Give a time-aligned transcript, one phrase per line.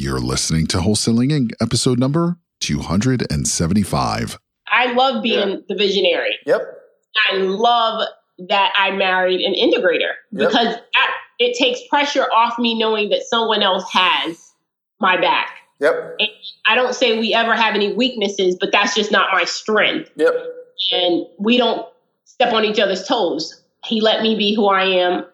[0.00, 4.38] You're listening to Wholesaling Inc., episode number 275.
[4.70, 5.56] I love being Yeah.
[5.68, 6.38] the visionary.
[6.46, 6.60] Yep.
[7.28, 8.06] I love
[8.48, 10.48] that I married an integrator Yep.
[10.50, 14.52] because that, it takes pressure off me knowing that someone else has
[15.00, 15.56] my back.
[15.80, 16.14] Yep.
[16.20, 16.28] And
[16.68, 20.10] I don't say we ever have any weaknesses, but that's just not my strength.
[20.14, 20.32] Yep.
[20.92, 21.84] And we don't
[22.24, 23.62] step on each other's toes.
[23.84, 25.24] He let me be who I am.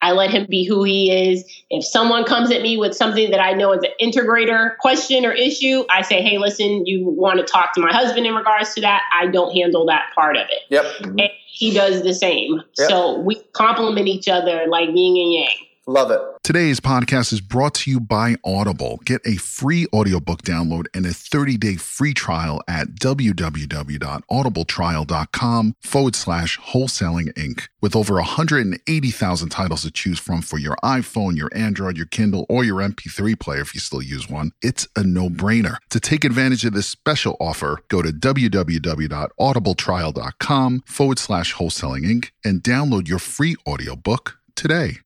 [0.00, 1.44] I let him be who he is.
[1.70, 5.32] If someone comes at me with something that I know is an integrator question or
[5.32, 8.80] issue, I say, hey, listen, you want to talk to my husband in regards to
[8.82, 9.02] that?
[9.18, 10.62] I don't handle that part of it.
[10.70, 10.84] Yep.
[11.00, 12.62] And he does the same.
[12.78, 12.88] Yep.
[12.88, 15.54] So we complement each other like yin and yang.
[15.86, 16.20] Love it.
[16.48, 19.02] Today's podcast is brought to you by Audible.
[19.04, 27.34] Get a free audiobook download and a 30-day free trial at www.audibletrial.com forward slash wholesaling
[27.34, 27.68] inc.
[27.82, 32.64] With over 180,000 titles to choose from for your iPhone, your Android, your Kindle, or
[32.64, 35.76] your MP3 player if you still use one, it's a no-brainer.
[35.90, 42.30] To take advantage of this special offer, go to www.audibletrial.com forward slash wholesaling inc.
[42.42, 45.00] and download your free audiobook today.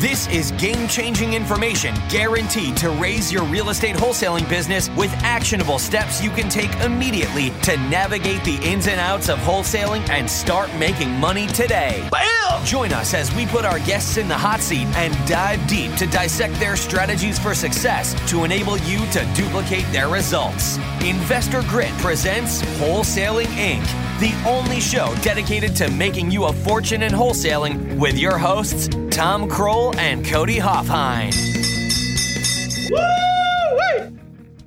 [0.00, 5.78] This is game changing information guaranteed to raise your real estate wholesaling business with actionable
[5.78, 10.74] steps you can take immediately to navigate the ins and outs of wholesaling and start
[10.76, 12.08] making money today.
[12.10, 12.64] Bam!
[12.64, 16.06] Join us as we put our guests in the hot seat and dive deep to
[16.06, 20.78] dissect their strategies for success to enable you to duplicate their results.
[21.04, 27.10] Investor Grit presents Wholesaling Inc., the only show dedicated to making you a fortune in
[27.10, 31.32] wholesaling with your hosts, Tom Krol and Cody Hofhine.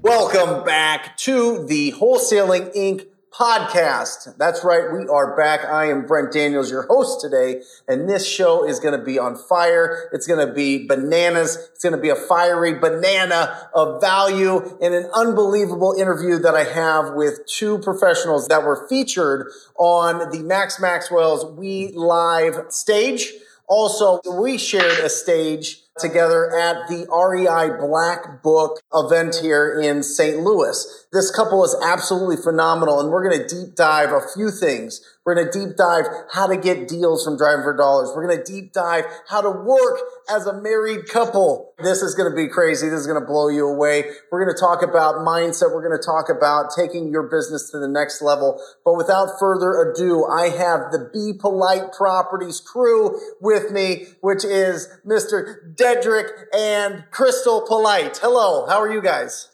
[0.02, 3.06] Welcome back to the Wholesaling Inc.
[3.34, 4.38] podcast.
[4.38, 5.66] That's right, we are back.
[5.66, 9.36] I am Brent Daniels, your host today, and this show is going to be on
[9.36, 10.08] fire.
[10.14, 11.58] It's going to be bananas.
[11.74, 16.64] It's going to be a fiery banana of value and an unbelievable interview that I
[16.64, 19.48] have with two professionals that were featured
[19.80, 23.34] on the Max Maxwell's We Live stage.
[23.68, 30.40] Also, we shared a stage together at the REI Black Book event here in St.
[30.40, 31.03] Louis.
[31.14, 35.00] This couple is absolutely phenomenal, and we're going to deep dive a few things.
[35.24, 38.10] We're going to deep dive how to get deals from Driving for Dollars.
[38.16, 41.76] We're going to deep dive how to work as a married couple.
[41.78, 42.90] This is going to be crazy.
[42.90, 44.06] This is going to blow you away.
[44.32, 45.72] We're going to talk about mindset.
[45.72, 48.60] We're going to talk about taking your business to the next level.
[48.84, 54.90] But without further ado, I have the Be Polite Properties crew with me, which is
[55.06, 55.76] Mr.
[55.76, 58.18] Dedrick and Crystal Polite.
[58.18, 58.66] Hello.
[58.66, 59.53] How are you guys?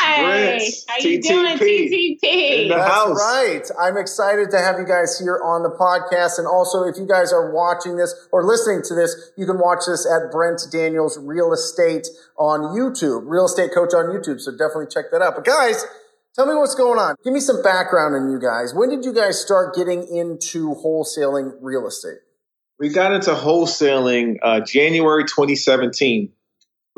[0.00, 2.18] Hi, Brent, how you doing, TTP?
[2.20, 2.62] TTP?
[2.62, 3.18] In the That's house.
[3.18, 3.62] right.
[3.80, 6.38] I'm excited to have you guys here on the podcast.
[6.38, 9.80] And also, if you guys are watching this or listening to this, you can watch
[9.88, 12.06] this at Brent Daniels Real Estate
[12.38, 14.40] on YouTube, Real Estate Coach on YouTube.
[14.40, 15.34] So definitely check that out.
[15.34, 15.84] But guys,
[16.36, 17.16] tell me what's going on.
[17.24, 18.72] Give me some background on you guys.
[18.72, 22.18] When did you guys start getting into wholesaling real estate?
[22.78, 26.32] We got into wholesaling uh, January 2017.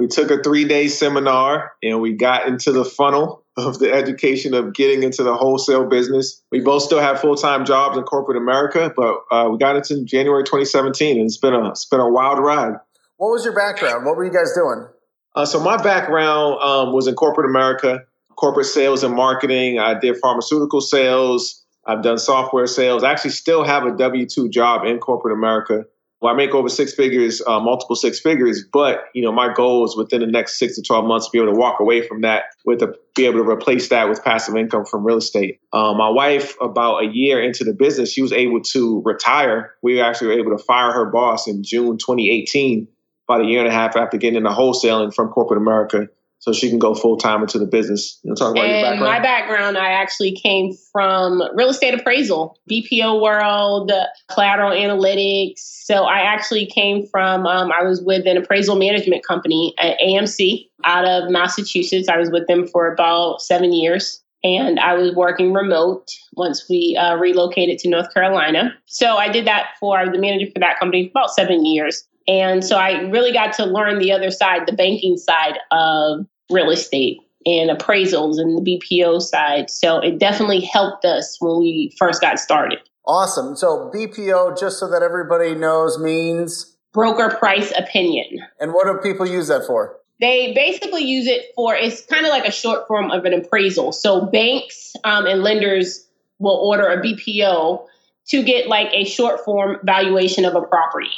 [0.00, 4.54] We took a three day seminar and we got into the funnel of the education
[4.54, 6.40] of getting into the wholesale business.
[6.50, 10.02] We both still have full time jobs in corporate America, but uh, we got into
[10.06, 12.76] January 2017 and it's been a, it's been a wild ride.
[13.18, 14.06] What was your background?
[14.06, 14.88] What were you guys doing?
[15.34, 18.02] Uh, so my background um, was in corporate America,
[18.36, 19.80] corporate sales and marketing.
[19.80, 21.62] I did pharmaceutical sales.
[21.84, 23.04] I've done software sales.
[23.04, 25.84] I actually still have a W two job in corporate America.
[26.20, 28.62] Well, I make over six figures, uh, multiple six figures.
[28.70, 31.38] But you know, my goal is within the next six to twelve months to be
[31.38, 34.56] able to walk away from that with a be able to replace that with passive
[34.56, 35.60] income from real estate.
[35.72, 39.75] Um, my wife, about a year into the business, she was able to retire.
[39.82, 42.86] We actually were able to fire her boss in June 2018
[43.30, 46.09] about a year and a half after getting into wholesaling from corporate America,
[46.40, 48.18] so she can go full time into the business.
[48.22, 49.12] You know, talk about your And background.
[49.12, 53.92] my background, I actually came from real estate appraisal, BPO world,
[54.30, 55.58] collateral analytics.
[55.58, 60.68] So I actually came from, um, I was with an appraisal management company at AMC
[60.84, 62.08] out of Massachusetts.
[62.08, 64.22] I was with them for about seven years.
[64.42, 68.74] And I was working remote once we uh, relocated to North Carolina.
[68.86, 71.66] So I did that for, I was the manager for that company for about seven
[71.66, 72.09] years.
[72.26, 76.70] And so I really got to learn the other side, the banking side of real
[76.70, 79.70] estate and appraisals and the BPO side.
[79.70, 82.78] So it definitely helped us when we first got started.
[83.06, 83.56] Awesome.
[83.56, 88.41] So BPO, just so that everybody knows, means, Broker price opinion.
[88.58, 89.97] and what do people use that for?
[90.20, 93.92] They basically use it for, it's kind of like a short form of an appraisal.
[93.92, 96.06] So banks um, and lenders
[96.41, 97.86] will order a BPO
[98.28, 101.10] to get like a short form valuation of a property.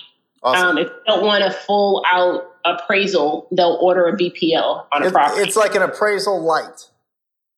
[0.43, 0.69] Awesome.
[0.69, 5.07] Um, if you don't want a full out appraisal, they'll order a BPO on a
[5.07, 5.43] It- property.
[5.43, 6.89] It's like an appraisal light.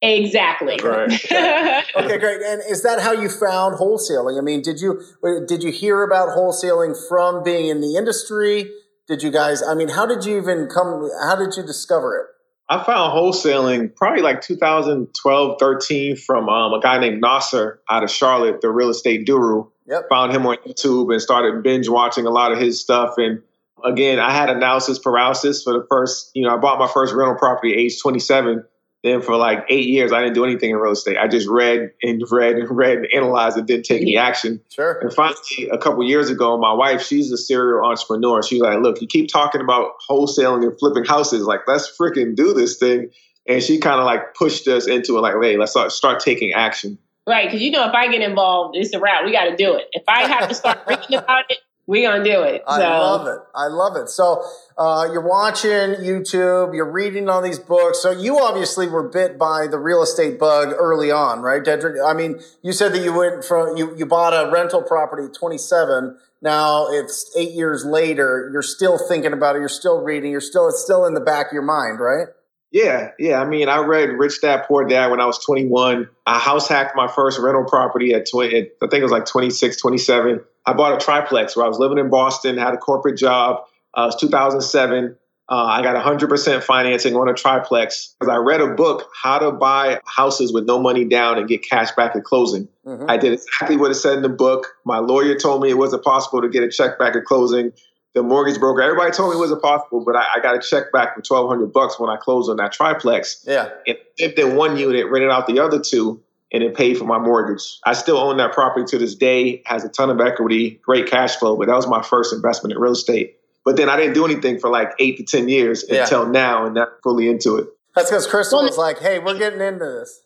[0.02, 0.78] exactly.
[0.82, 1.10] Right.
[1.96, 2.40] Okay, great.
[2.42, 4.36] And is that how you found wholesaling?
[4.38, 5.00] I mean, did you
[5.46, 8.70] did you hear about wholesaling from being in the industry?
[9.06, 9.62] Did you guys?
[9.62, 11.08] I mean, how did you even come?
[11.26, 12.26] How did you discover it?
[12.68, 18.10] I found wholesaling probably like 2012, 13 from um, a guy named Nasser out of
[18.10, 19.66] Charlotte, the real estate guru.
[19.86, 20.08] Yep.
[20.08, 23.14] Found him on YouTube and started binge watching a lot of his stuff.
[23.18, 23.42] And
[23.82, 27.36] again, I had analysis paralysis for the first, you know, I bought my first rental
[27.36, 28.64] property at age 27.
[29.02, 31.18] Then for like eight years, I didn't do anything in real estate.
[31.18, 34.62] I just read and read and read and analyzed and didn't take any action.
[34.70, 34.98] Sure.
[35.00, 38.42] And finally, a couple years ago, my wife, she's a serial entrepreneur.
[38.42, 41.42] She's like, look, you keep talking about wholesaling and flipping houses.
[41.42, 43.10] Like, let's freaking do this thing.
[43.46, 46.54] And she kind of like pushed us into it, like, hey, let's start, start taking
[46.54, 46.96] action.
[47.26, 49.24] Right, because you know, if I get involved, it's a wrap.
[49.24, 49.88] We got to do it.
[49.92, 52.62] If I have to start reading about it, we're gonna do it.
[52.66, 53.38] I so, love it.
[53.54, 54.08] I love it.
[54.08, 54.42] So
[54.78, 58.00] uh, you're watching YouTube, you're reading all these books.
[58.02, 62.02] So you obviously were bit by the real estate bug early on, right, Dedrick?
[62.04, 65.34] I mean, you said that you went from you you bought a rental property at
[65.34, 66.16] 27.
[66.40, 68.48] Now it's eight years later.
[68.52, 69.60] You're still thinking about it.
[69.60, 70.30] You're still reading.
[70.30, 72.28] You're still it's still in the back of your mind, right?
[72.74, 73.40] Yeah, yeah.
[73.40, 76.08] I mean, I read Rich Dad Poor Dad when I was 21.
[76.26, 79.80] I house hacked my first rental property at 20, I think it was like 26,
[79.80, 80.40] 27.
[80.66, 83.64] I bought a triplex where I was living in Boston, had a corporate job.
[83.96, 85.16] Uh, it was 2007.
[85.50, 89.52] Uh, I got 100% financing on a triplex because I read a book, How to
[89.52, 92.66] Buy Houses with No Money Down and Get Cash Back at Closing.
[92.86, 93.04] Mhm.
[93.10, 94.74] I did exactly what it said in the book.
[94.86, 97.72] My lawyer told me it wasn't possible to get a check back at closing.
[98.14, 100.92] The mortgage broker, everybody told me it wasn't possible, but I, I got a check
[100.92, 103.44] back for twelve hundred bucks when I closed on that triplex.
[103.46, 103.68] Yeah.
[103.86, 106.22] And lived in one unit, rented out the other two,
[106.54, 107.78] and it paid for my mortgage.
[107.84, 109.60] I still own that property to this day.
[109.66, 112.80] Has a ton of equity, great cash flow, but that was my first investment in
[112.80, 113.36] real estate.
[113.64, 116.02] But then I didn't do anything for like eight to ten years Yeah.
[116.04, 117.66] until now, and not fully into it.
[117.96, 120.20] That's because Crystal Well, was like, "Hey, we're getting into this."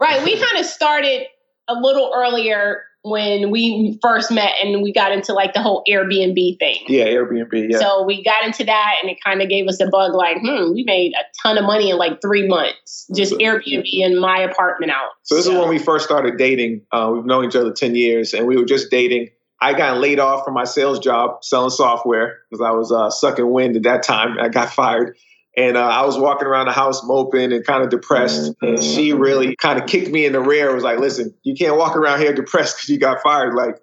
[0.00, 1.22] right, we kind of started
[1.68, 6.58] a little earlier when we first met, and we got into like the whole Airbnb
[6.58, 6.78] thing.
[6.88, 7.70] Yeah, Airbnb.
[7.70, 7.78] Yeah.
[7.78, 10.14] So we got into that, and it kind of gave us a bug.
[10.14, 14.18] Like, hmm, we made a ton of money in like three months, just Airbnb in
[14.18, 15.10] my apartment out.
[15.22, 16.80] So this is when we first started dating.
[16.92, 19.28] Uh, we've known each other ten years, and we were just dating.
[19.60, 23.50] I got laid off from my sales job selling software because I was uh, sucking
[23.50, 24.38] wind at that time.
[24.40, 25.16] I got fired,
[25.56, 28.52] and uh, I was walking around the house moping and kind of depressed.
[28.60, 30.74] And she really kind of kicked me in the rear.
[30.74, 33.54] Was like, "Listen, you can't walk around here depressed because you got fired.
[33.54, 33.76] Like,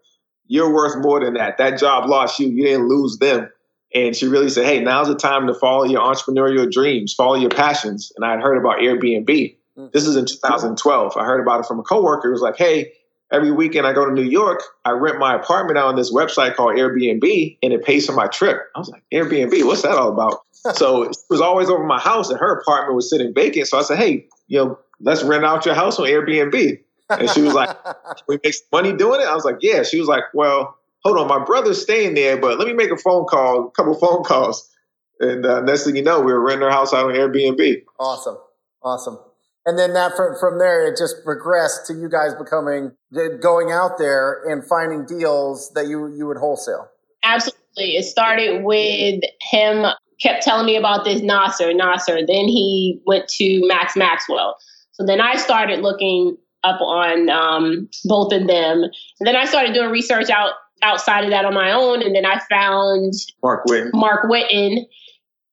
[0.48, 1.58] you're worth more than that.
[1.58, 2.50] That job lost you.
[2.50, 3.50] You didn't lose them."
[3.94, 7.50] And she really said, "Hey, now's the time to follow your entrepreneurial dreams, follow your
[7.50, 9.56] passions." And I had heard about Airbnb.
[9.94, 11.18] This is in 2012.
[11.18, 12.30] I heard about it from a coworker.
[12.30, 12.94] It was like, "Hey."
[13.34, 16.54] Every weekend I go to New York, I rent my apartment out on this website
[16.56, 18.58] called Airbnb and it pays for my trip.
[18.76, 20.42] I was like, Airbnb, what's that all about?
[20.74, 23.68] So it was always over my house and her apartment was sitting vacant.
[23.68, 26.80] So I said, hey, you know, let's rent out your house on Airbnb.
[27.10, 27.76] And she was like,
[28.28, 29.26] we make some money doing it?
[29.26, 29.84] I was like, yeah.
[29.84, 32.98] She was like, well, hold on, my brother's staying there, but let me make a
[32.98, 34.70] phone call, a couple phone calls.
[35.20, 37.84] And uh, next thing you know, we were renting our house out on Airbnb.
[38.00, 38.38] Awesome.
[38.84, 39.20] Awesome.
[39.66, 42.94] And then that from, from there, it just progressed to you guys becoming,
[43.42, 46.88] going out there and finding deals that you, you would wholesale.
[47.24, 47.98] Absolutely.
[47.98, 49.86] It started with him
[50.22, 52.20] kept telling me about this Nasser, Nasser.
[52.26, 54.58] Then he went to Max Maxwell.
[54.92, 58.84] So then I started looking up on um, both of them.
[58.84, 62.04] And then I started doing research out outside of that on my own.
[62.04, 64.86] And then I found Mark Witten, Mark Witten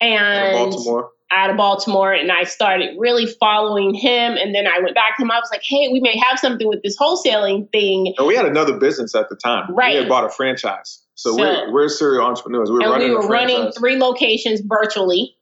[0.01, 1.11] and out of Baltimore.
[1.31, 4.37] out of Baltimore and I started really following him.
[4.37, 5.31] And then I went back to him.
[5.31, 8.15] I was like, hey, we may have something with this wholesaling thing.
[8.19, 9.75] And we had another business at the time.
[9.75, 9.95] Right.
[9.95, 11.03] We had bought a franchise.
[11.19, 12.71] So, So- we're, we're serial entrepreneurs.
[12.71, 15.37] We're and running we were running three locations virtually.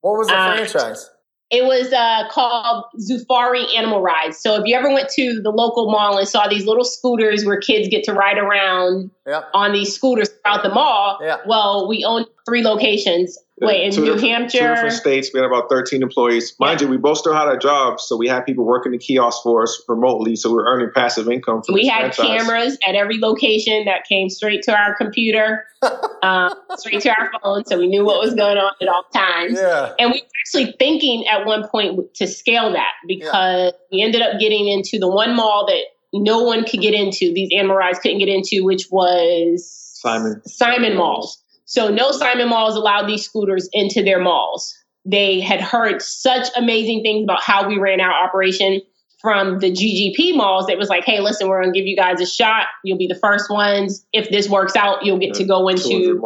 [0.00, 1.08] What was the Uh, franchise?
[1.50, 4.40] It was uh, called Zufari Animal Rides.
[4.40, 7.58] So if you ever went to the local mall and saw these little scooters where
[7.60, 9.50] kids get to ride around Yep.
[9.54, 11.36] on these scooters throughout the mall, Yeah.
[11.46, 13.38] well, we own three locations.
[13.66, 14.74] Wait, in Two New different- Two Hampshire.
[14.74, 15.30] different states.
[15.34, 16.54] We had about 13 employees.
[16.58, 19.42] Mind you, we both still had our jobs, so we had people working the kiosk
[19.42, 22.42] for us remotely, so we were earning passive income from We had franchise.
[22.42, 27.64] cameras at every location that came straight to our computer, uh, straight to our phone,
[27.66, 29.58] so we knew what was going on at all times.
[29.60, 29.92] Yeah.
[29.98, 34.40] And we were actually thinking at one point to scale that because we ended up
[34.40, 38.18] getting into the one mall that no one could get into, these animal rides couldn't
[38.18, 40.40] get into, which was Simon.
[40.46, 41.39] Simon Malls.
[41.70, 44.76] So no Simon Malls allowed these scooters into their malls.
[45.04, 48.82] They had heard such amazing things about how we ran our operation
[49.20, 50.68] from the GGP malls.
[50.68, 52.66] It was like, hey, listen, we're to give you guys a shot.
[52.82, 54.04] You'll be the first ones.
[54.12, 56.20] If this works out, you'll get to go into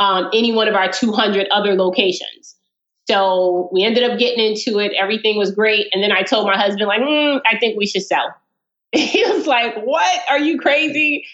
[0.00, 2.56] um, any one of our 200 other locations.
[3.06, 4.90] So we ended up getting into it.
[4.98, 5.90] Everything was great.
[5.92, 8.34] And then I told my husband, like, mm, I think we should sell.
[8.92, 10.20] he was like, What?
[10.28, 11.24] Are you crazy?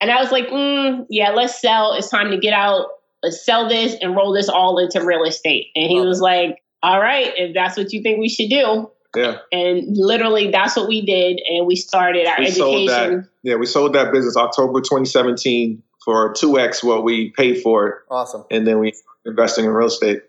[0.00, 1.92] And I was like, mm, Yeah, let's sell.
[1.94, 2.86] It's time to get out.
[3.22, 5.68] Let's sell this and roll this all into real estate.
[5.74, 8.90] And he was like, All right, if that's what you think we should do.
[9.16, 9.38] Yeah.
[9.50, 11.40] And literally, that's what we did.
[11.48, 12.58] And we started our We education.
[12.60, 13.28] sold that.
[13.42, 17.94] Yeah, we sold that business October 2017 for 2x what we paid for it.
[18.10, 18.44] Awesome.
[18.50, 18.92] And then we
[19.24, 20.22] investing in real estate.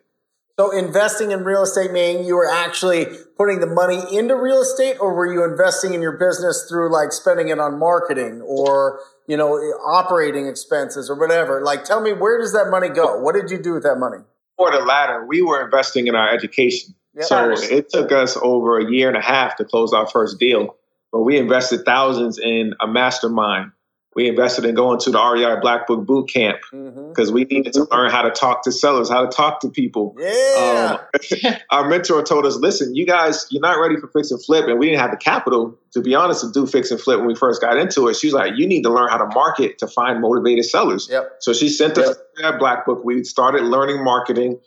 [0.59, 3.05] So investing in real estate meaning you were actually
[3.37, 7.13] putting the money into real estate or were you investing in your business through like
[7.13, 11.61] spending it on marketing or, you know, operating expenses or whatever?
[11.63, 13.21] Like tell me where does that money go?
[13.21, 14.21] What did you do with that money?
[14.57, 16.93] For the latter, we were investing in our education.
[17.15, 17.25] Yep.
[17.25, 20.75] So it took us over a year and a half to close our first deal.
[21.13, 23.71] But we invested thousands in a mastermind.
[24.15, 27.09] We invested in going to the REI Black Book Boot Camp Mm-hmm.
[27.09, 30.15] because we needed to learn how to talk to sellers, how to talk to people.
[30.19, 30.97] Yeah.
[31.43, 34.67] Um, our mentor told us, listen, you guys, you're not ready for fix and flip.
[34.67, 37.27] And we didn't have the capital, to be honest, to do fix and flip when
[37.27, 38.15] we first got into it.
[38.15, 41.07] She's like, you need to learn how to market to find motivated sellers.
[41.09, 41.37] Yep.
[41.39, 43.03] So she sent us that black book.
[43.03, 44.59] We started learning marketing.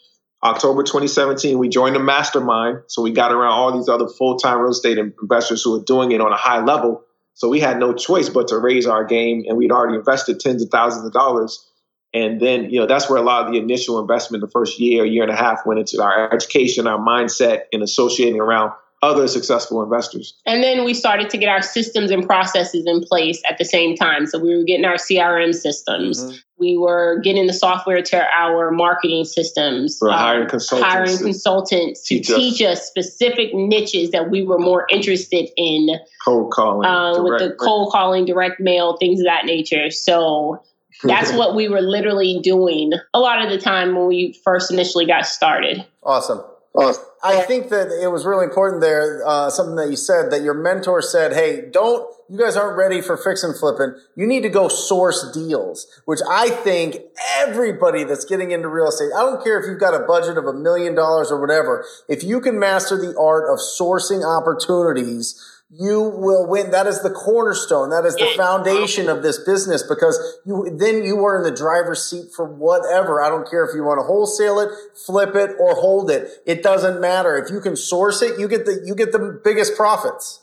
[0.44, 2.80] October 2017, we joined the mastermind.
[2.88, 6.11] So we got around all these other full time real estate investors who are doing
[6.11, 7.04] it on a high level.
[7.35, 9.45] So we had no choice but to raise our game.
[9.49, 11.69] And we'd already invested tens of thousands of dollars.
[12.15, 15.05] And then, you know, that's where a lot of the initial investment the first year,
[15.05, 19.82] year and a half went into our education, our mindset, and associating around other successful
[19.82, 20.32] investors.
[20.47, 23.97] And then we started to get our systems and processes in place at the same
[23.97, 24.26] time.
[24.26, 26.25] So we were getting our CRM systems.
[26.25, 26.38] Mhm.
[26.59, 29.99] We were getting the software to our marketing systems.
[30.00, 32.37] We're um, hiring consultants Hiring to consultants to teach us.
[32.37, 36.87] teach us specific niches that we were more interested in Cold calling.
[36.88, 39.90] uh, with the cold calling, direct mail, things of that nature.
[39.90, 40.62] So
[41.02, 45.06] that's what we were literally doing a lot of the time when we first initially
[45.06, 45.85] got started.
[46.04, 46.40] Awesome.
[46.75, 47.05] Awesome.
[47.23, 50.55] I think that it was really important there, uh, something that you said, that your
[50.55, 53.95] mentor said, hey, don't, you guys aren't ready for fix and flipping.
[54.17, 56.97] You need to go source deals, which I think
[57.37, 60.47] everybody that's getting into real estate, I don't care if you've got a budget of
[60.47, 66.02] a million dollars or whatever, if you can master the art of sourcing opportunities, you
[66.02, 66.71] will win.
[66.71, 67.88] That is the cornerstone.
[67.88, 72.02] That is the foundation of this business because you, then you are in the driver's
[72.02, 73.23] seat for whatever.
[73.23, 74.69] I don't care if you want to wholesale it,
[75.07, 76.29] flip it, or hold it.
[76.47, 77.38] It doesn't matter.
[77.38, 80.41] If you can source it, you get the, you get the biggest profits.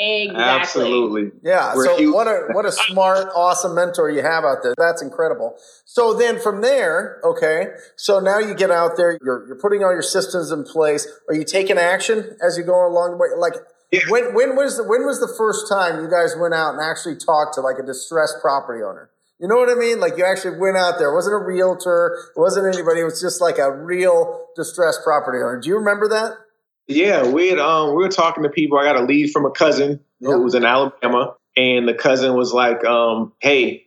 [0.00, 0.42] Exactly.
[0.42, 1.30] Absolutely.
[1.44, 1.74] Yeah.
[1.76, 2.14] We're so huge.
[2.14, 4.74] what a what a smart, awesome mentor you have out there.
[4.78, 5.56] That's incredible.
[5.84, 7.66] So then from there, okay.
[7.96, 9.18] So now you get out there.
[9.22, 11.06] You're you're putting all your systems in place.
[11.28, 13.28] Are you taking action as you go along the way?
[13.36, 13.60] Like
[13.92, 14.00] Yeah.
[14.08, 17.16] when when was the when was the first time you guys went out and actually
[17.16, 19.10] talked to like a distressed property owner?
[19.40, 20.00] You know what I mean?
[20.00, 21.10] Like you actually went out there.
[21.10, 22.18] It wasn't a realtor.
[22.36, 23.00] It wasn't anybody.
[23.00, 25.58] It was just like a real distressed property owner.
[25.60, 26.34] Do you remember that?
[26.86, 28.78] Yeah, we had um we were talking to people.
[28.78, 30.32] I got a lead from a cousin Yep.
[30.32, 33.86] who was in Alabama, and the cousin was like, um, "Hey,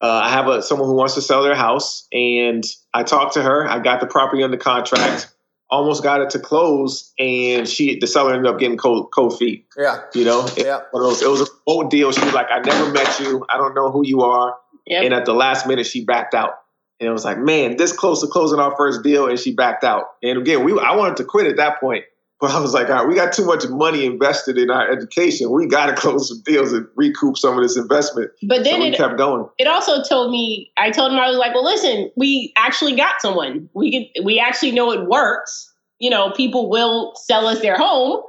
[0.00, 2.62] uh, I have a someone who wants to sell their house," and
[2.94, 3.68] I talked to her.
[3.68, 5.34] I got the property under contract,
[5.70, 9.66] almost got it to close, and she the seller ended up getting cold cold feet.
[9.76, 10.00] Yeah.
[10.14, 10.80] You know, it, Yeah.
[10.90, 12.12] one of those, it was a old deal.
[12.12, 13.44] She was like, "I never met you.
[13.52, 14.54] I don't know who you are,"
[14.86, 15.04] Yep.
[15.04, 16.52] and at the last minute, she backed out.
[16.98, 19.84] And it was like, man, this close to closing our first deal, and she backed
[19.84, 20.04] out.
[20.22, 22.04] And again, we I wanted to quit at that point,
[22.40, 25.50] but I was like, all right, we got too much money invested in our education.
[25.50, 28.30] We got to close some deals and recoup some of this investment.
[28.42, 29.48] But So then we it, kept going.
[29.58, 33.20] it also told me I told him I was like, well, listen, we actually got
[33.20, 33.68] someone.
[33.74, 35.72] We could we actually know it works.
[35.98, 38.22] You know, people will sell us their home,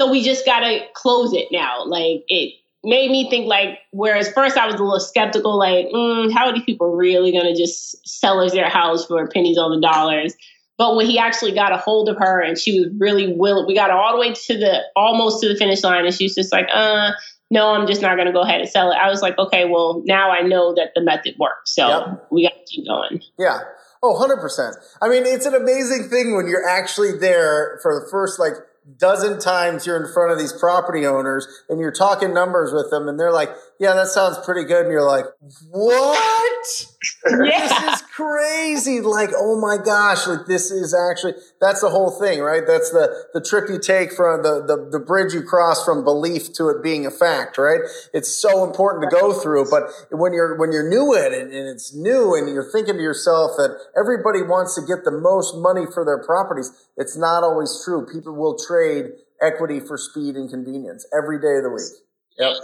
[0.00, 1.84] so we just got to close it now.
[1.84, 6.32] Like it made me think like whereas first I was a little skeptical, like mm,
[6.32, 9.70] how are these people really going to just sell us their house for pennies on
[9.70, 10.34] the dollars?
[10.78, 13.74] But when he actually got a hold of her and she was really willing, we
[13.74, 16.66] got all the way to the almost to the finish line, and she's just like,
[16.72, 17.12] uh,
[17.50, 18.96] no, I'm just not going to go ahead and sell it.
[18.96, 21.74] I was like, okay, well, now I know that the method works.
[21.74, 22.28] So Yep.
[22.30, 23.22] we got to keep going.
[23.38, 23.60] Yeah.
[24.02, 24.74] Oh, 100%.
[25.00, 28.54] I mean, it's an amazing thing when you're actually there for the first like
[28.98, 33.08] dozen times you're in front of these property owners and you're talking numbers with them
[33.08, 34.82] and they're like, yeah, that sounds pretty good.
[34.84, 35.24] And you're like,
[35.70, 36.86] what?
[37.28, 37.68] Yeah.
[37.68, 39.00] This is crazy.
[39.00, 42.62] Like, oh my gosh, like this is actually, that's the whole thing, right?
[42.66, 46.52] That's the, the trip you take from the, the, the bridge you cross from belief
[46.54, 47.80] to it being a fact, right?
[48.12, 49.70] It's so important to go through.
[49.70, 53.02] But when you're, when you're new at it and it's new and you're thinking to
[53.02, 57.82] yourself that everybody wants to get the most money for their properties, it's not always
[57.84, 58.06] true.
[58.06, 59.06] People will trade
[59.40, 61.92] equity for speed and convenience every day of the week.
[62.38, 62.56] Yep.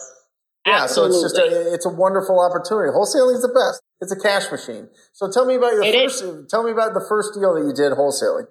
[0.66, 2.90] Yeah, so it's just a, it's a wonderful opportunity.
[2.92, 3.82] Wholesaling is the best.
[4.00, 4.88] It's a cash machine.
[5.12, 6.24] So tell me about your It first.
[6.50, 8.46] Tell me about the first deal that you did wholesaling.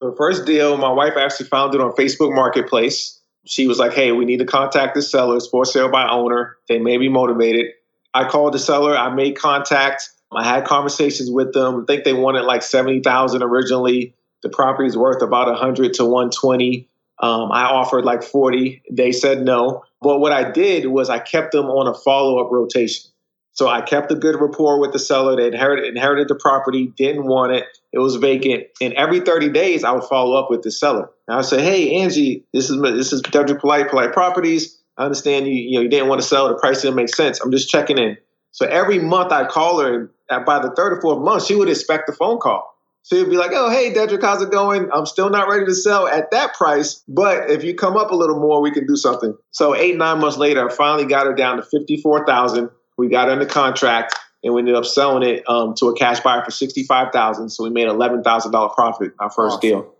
[0.00, 3.20] The first deal, my wife actually found it on Facebook Marketplace.
[3.44, 6.56] She was like, "Hey, we need to contact the sellers for sale by owner.
[6.68, 7.66] They may be motivated."
[8.14, 8.96] I called the seller.
[8.96, 10.10] I made contact.
[10.34, 11.82] I had conversations with them.
[11.82, 14.14] I think they wanted like seventy thousand originally.
[14.42, 16.88] The property's worth about a hundred to one twenty.
[17.22, 18.82] Um, I offered like forty.
[18.90, 19.84] They said no.
[20.00, 23.10] But what I did was I kept them on a follow up rotation.
[23.52, 25.36] So I kept a good rapport with the seller.
[25.36, 27.66] They inherited, inherited the property, didn't want it.
[27.92, 28.64] It was vacant.
[28.80, 31.10] And every 30 days, I would follow up with the seller.
[31.28, 34.78] And I would say, "Hey, Angie, this is this is Dedrick Polite, Polite Properties.
[34.98, 36.48] I understand you you know you didn't want to sell.
[36.48, 37.40] The price didn't make sense.
[37.40, 38.16] I'm just checking in."
[38.52, 41.68] So every month I'd call her, and by the third or fourth month, she would
[41.68, 42.71] expect a phone call.
[43.04, 44.88] So you'd be like, oh, hey, Dedrick, how's it going?
[44.92, 48.14] I'm still not ready to sell at that price, but if you come up a
[48.14, 49.36] little more, we can do something.
[49.50, 53.32] So eight, nine months later, I finally got her down to 54000 We got her
[53.32, 57.50] under contract, and we ended up selling it um, to a cash buyer for 65000
[57.50, 59.60] So we made $11,000 profit our first Awesome.
[59.60, 59.94] deal.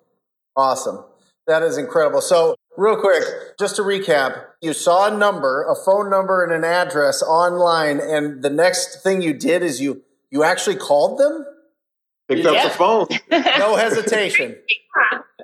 [0.57, 1.05] Awesome.
[1.49, 2.21] That is incredible.
[2.21, 3.25] So, real quick,
[3.59, 8.43] just to recap, you saw a number, a phone number, and an address online, and
[8.45, 11.45] the next thing you did is you you actually called them.
[12.29, 13.07] Picked up the phone.
[13.59, 14.57] No hesitation.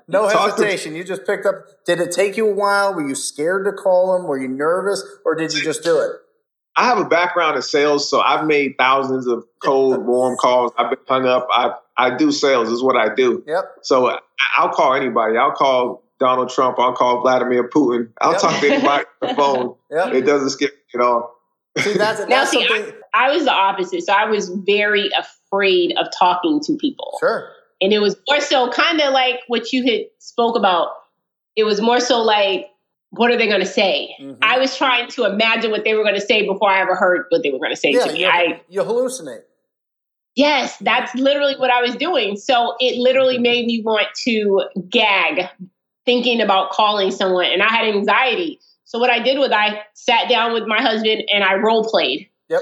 [0.06, 0.94] No hesitation.
[0.94, 1.54] You just picked up.
[1.85, 2.94] Did it take you a while?
[2.94, 4.26] Were you scared to call them?
[4.26, 6.12] Were you nervous, or did you just do it?
[6.76, 10.73] I have a background in sales, so I've made thousands of cold, warm calls.
[10.78, 11.47] I've been hung up.
[11.50, 12.68] I I do sales.
[12.70, 13.42] Is what I do.
[13.47, 13.64] Yep.
[13.82, 14.18] So I-
[14.56, 15.37] I'll call anybody.
[15.37, 16.78] I'll call Donald Trump.
[16.78, 18.11] I'll call Vladimir Putin.
[18.20, 18.40] I'll Yep.
[18.40, 19.75] talk to anybody on the phone.
[19.90, 20.14] Yep.
[20.14, 21.35] It doesn't scare me at all.
[21.78, 22.92] See, that's, Now, see, something.
[22.92, 24.02] I was the opposite.
[24.04, 27.16] So I was very afraid of talking to people.
[27.20, 27.50] Sure.
[27.80, 30.88] And it was more so kind of like what you had spoke about.
[31.56, 32.66] It was more so like,
[33.10, 34.14] what are they going to say?
[34.20, 34.36] Mhm.
[34.42, 37.26] I was trying to imagine what they were going to say before I ever heard
[37.30, 38.20] what they were going to say Yeah, to me.
[38.22, 39.42] you, I you hallucinate.
[40.36, 42.36] yes, that's literally what I was doing.
[42.36, 45.48] So it literally made me want to gag
[46.04, 48.58] thinking about calling someone, and I had anxiety.
[48.84, 52.28] So what I did was I sat down with my husband and I role played
[52.49, 52.60] Yep.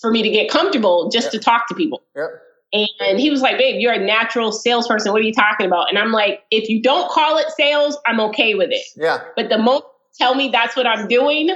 [0.00, 2.02] For me to get comfortable just to talk to people.
[2.16, 2.30] Yep.
[2.72, 5.12] And he was like, babe, you're a natural salesperson.
[5.12, 5.90] What are you talking about?
[5.90, 8.84] And I'm like, if you don't call it sales, I'm okay with it.
[8.96, 9.22] Yeah.
[9.36, 11.50] But the moment you tell me that's what I'm doing,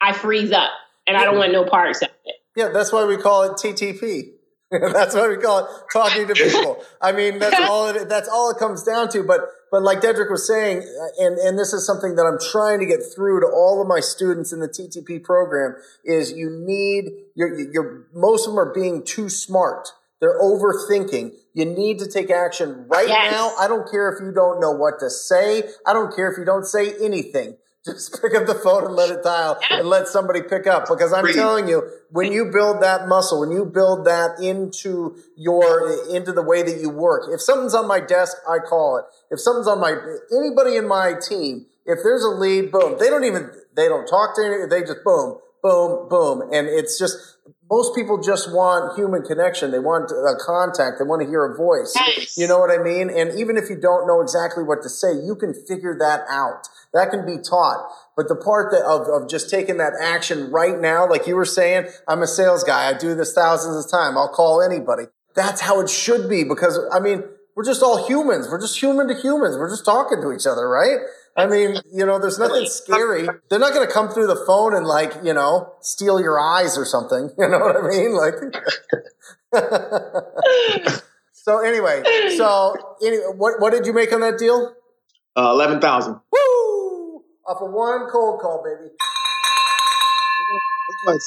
[0.00, 0.70] I freeze up
[1.06, 2.36] and I don't want no parts of it.
[2.56, 4.30] Yeah, that's why we call it TTP.
[4.92, 6.82] that's why we call it talking to people.
[7.00, 9.22] I mean, that's all it, that's all it comes down to.
[9.22, 9.40] But
[9.72, 12.86] but like Dedrick was saying, uh, and and this is something that I'm trying to
[12.86, 17.58] get through to all of my students in the TTP program is you need you're,
[17.72, 19.88] you're most of them are being too smart.
[20.20, 21.32] They're overthinking.
[21.54, 23.32] You need to take action right Yes.
[23.32, 23.52] now.
[23.58, 25.64] I don't care if you don't know what to say.
[25.86, 27.56] I don't care if you don't say anything.
[27.86, 31.12] Just pick up the phone and let it dial and let somebody pick up because
[31.12, 36.30] I'm telling you, when you build that muscle, when you build that into your, into
[36.32, 39.04] the way that you work, if something's on my desk, I call it.
[39.32, 39.96] If something's on my,
[40.30, 44.36] anybody in my team, if there's a lead, boom, they don't even, they don't talk
[44.36, 46.42] to any, they just boom, boom, boom.
[46.52, 47.18] And it's just,
[47.72, 49.70] most people just want human connection.
[49.70, 50.98] They want a contact.
[50.98, 51.96] They want to hear a voice.
[51.96, 52.36] Yes.
[52.36, 53.08] You know what I mean?
[53.08, 56.68] And even if you don't know exactly what to say, you can figure that out.
[56.92, 57.88] That can be taught.
[58.14, 61.46] But the part that of, of just taking that action right now, like you were
[61.46, 62.90] saying, I'm a sales guy.
[62.90, 64.18] I do this thousands of times.
[64.18, 65.04] I'll call anybody.
[65.34, 67.24] That's how it should be because I mean,
[67.56, 68.48] we're just all humans.
[68.50, 69.56] We're just human to humans.
[69.56, 71.00] We're just talking to each other, right?
[71.36, 73.26] I mean, you know, there's nothing scary.
[73.48, 76.76] They're not going to come through the phone and like, you know, steal your eyes
[76.76, 77.30] or something.
[77.38, 78.14] You know what I mean?
[78.14, 78.34] Like,
[81.32, 82.02] so anyway,
[82.36, 84.74] so anyway, what, what did you make on that deal?
[85.36, 86.20] Uh, Eleven thousand.
[86.30, 87.22] Woo!
[87.48, 88.90] Off of one cold call, baby.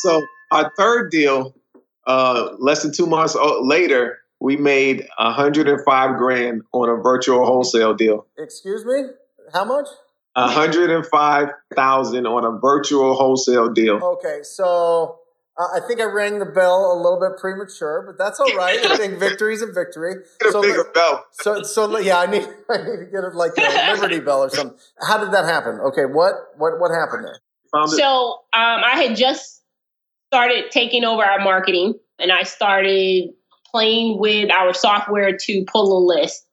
[0.04, 1.54] So our third deal,
[2.08, 8.28] uh, less than two months later, we made 105 grand on a virtual wholesale deal.
[8.38, 9.04] Excuse me?
[9.54, 9.88] How much?
[10.36, 13.96] 105,000 on a virtual wholesale deal.
[14.04, 15.20] Okay, so
[15.58, 18.80] uh, I think I rang the bell a little bit premature, but that's all right.
[18.86, 20.16] I think victory's a victory.
[20.42, 21.22] Get a So, bigger let- belt.
[21.32, 24.50] so, so yeah, I need, I need to get it like a Liberty Bell or
[24.50, 24.78] something.
[25.02, 25.80] How did that happen?
[25.80, 27.40] Okay, what, what, what happened there?
[27.88, 28.04] So
[28.54, 29.62] um, I had just
[30.28, 33.32] started taking over our marketing and I started
[33.70, 36.46] playing with our software to pull a list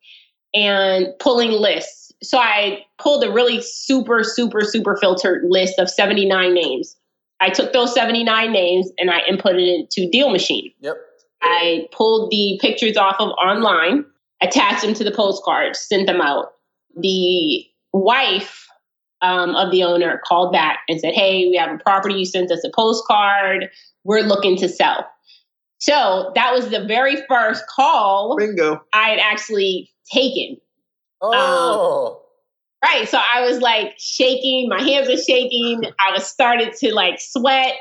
[0.53, 2.02] and pulling lists.
[2.23, 6.97] So I pulled a really super, super, super filtered list of 79 names.
[7.41, 10.73] I took those 79 names and I inputted it into Deal Machine.
[10.81, 10.97] Yep.
[11.43, 14.05] I pulled the pictures off of online,
[14.41, 16.53] attached them to the postcards, sent them out.
[16.97, 18.69] The wife
[19.23, 22.15] um, of the owner called back and said, Hey, we have a property.
[22.15, 23.71] You sent us a postcard.
[24.05, 25.07] We're looking to sell.
[25.79, 28.81] So that was the very first call Bingo.
[28.93, 30.59] I had actually taken.
[31.23, 32.21] Oh.
[32.83, 33.09] Um, right.
[33.09, 35.85] So I was like shaking, my hands were shaking.
[36.05, 37.75] I was started to like sweat.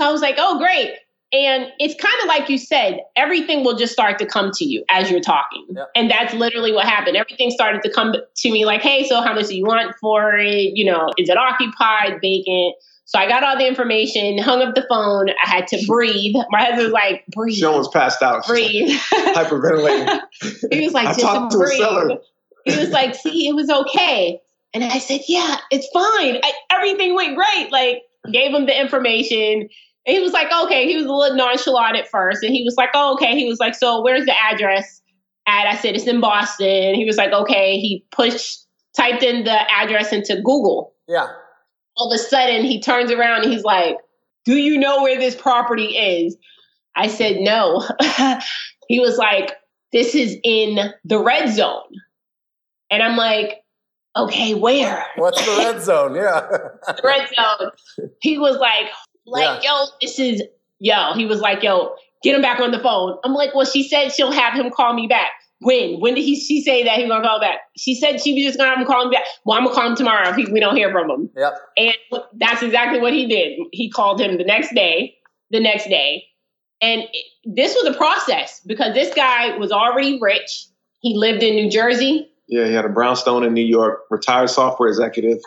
[0.00, 0.92] So I was like, oh, great.
[1.30, 4.82] And it's kind of like you said, everything will just start to come to you
[4.88, 5.66] as you're talking.
[5.68, 5.88] Yep.
[5.94, 7.18] And that's literally what happened.
[7.18, 10.36] Everything started to come to me like, hey, so how much do you want for
[10.38, 10.72] it?
[10.74, 12.76] You know, is it occupied, vacant?
[13.04, 15.30] So I got all the information, hung up the phone.
[15.30, 16.34] I had to breathe.
[16.50, 17.56] My husband was like, breathe.
[17.56, 18.46] She almost passed out.
[18.46, 18.90] breathe.
[19.12, 20.20] Hyperventilating.
[20.70, 21.78] he was like, I just talked to a breathe.
[21.78, 22.18] seller.
[22.70, 24.40] He was like, see, it was okay.
[24.74, 26.40] And I said, yeah, it's fine.
[26.42, 27.72] I, everything went great.
[27.72, 28.02] Like,
[28.32, 29.68] gave him the information.
[30.06, 30.86] And he was like, okay.
[30.86, 32.42] He was a little nonchalant at first.
[32.42, 33.34] And he was like, oh, okay.
[33.34, 35.02] He was like, so where's the address
[35.46, 35.66] at?
[35.66, 36.94] I said, it's in Boston.
[36.94, 37.78] He was like, okay.
[37.78, 40.94] He pushed, typed in the address into Google.
[41.06, 41.28] Yeah.
[41.96, 43.96] All of a sudden, he turns around and he's like,
[44.44, 46.36] do you know where this property is?
[46.96, 47.86] I said, no.
[48.88, 49.56] he was like,
[49.92, 51.82] this is in the red zone.
[52.90, 53.62] And I'm like,
[54.16, 55.04] okay, where?
[55.16, 56.14] What's the red zone?
[56.14, 56.40] Yeah.
[56.50, 57.70] The red zone.
[58.20, 58.86] He was like,
[59.26, 60.42] like, yo, this is
[60.78, 61.12] yo.
[61.14, 63.18] He was like, yo, get him back on the phone.
[63.24, 65.32] I'm like, well, she said she'll have him call me back.
[65.60, 65.98] When?
[66.00, 67.56] When did he she say that he's gonna call back?
[67.76, 69.24] She said she was just gonna have him call me back.
[69.44, 71.30] Well, I'm gonna call him tomorrow if he, we don't hear from him.
[71.36, 71.58] Yep.
[71.76, 71.94] And
[72.34, 73.58] that's exactly what he did.
[73.72, 75.16] He called him the next day,
[75.50, 76.24] the next day.
[76.80, 80.66] And it- this was a process because this guy was already rich.
[81.00, 82.30] He lived in New Jersey.
[82.48, 85.38] Yeah, he had a brownstone in New York, retired software executive,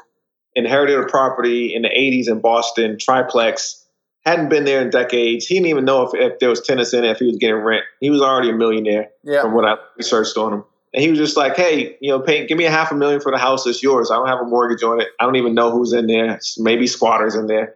[0.55, 3.85] inherited a property in the 80s in Boston, triplex,
[4.25, 5.47] hadn't been there in decades.
[5.47, 7.55] He didn't even know if, if there was tenants in it, if he was getting
[7.55, 7.83] rent.
[7.99, 9.41] He was already a millionaire Yeah.
[9.41, 10.63] from what I researched on him.
[10.93, 13.21] And he was just like, hey, you know, pay, give me a half a million
[13.21, 13.65] for the house.
[13.65, 14.11] It's yours.
[14.11, 15.07] I don't have a mortgage on it.
[15.19, 16.39] I don't even know who's in there.
[16.57, 17.75] Maybe squatters in there.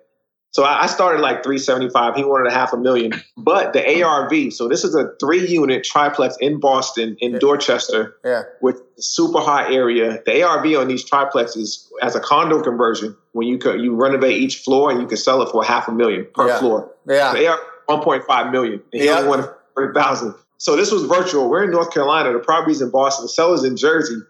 [0.55, 2.15] So I I started like 375.
[2.15, 3.11] He wanted a half a million.
[3.35, 7.39] But the ARV, so this is a three unit triplex in Boston, in Yeah.
[7.39, 8.43] Dorchester, Yeah.
[8.61, 10.21] with super hot area.
[10.25, 14.59] The ARV on these triplexes as a condo conversion, when you could you renovate each
[14.63, 16.59] floor and you can sell it for half a million per Yeah.
[16.59, 16.89] floor.
[17.05, 17.33] Yeah.
[17.33, 18.79] ARV 1.5 million.
[18.93, 19.17] And he Yeah.
[19.17, 20.35] only wanted 30,000.
[20.57, 21.49] So this was virtual.
[21.49, 22.31] We're in North Carolina.
[22.31, 23.25] The property's in Boston.
[23.25, 24.21] The seller's in Jersey.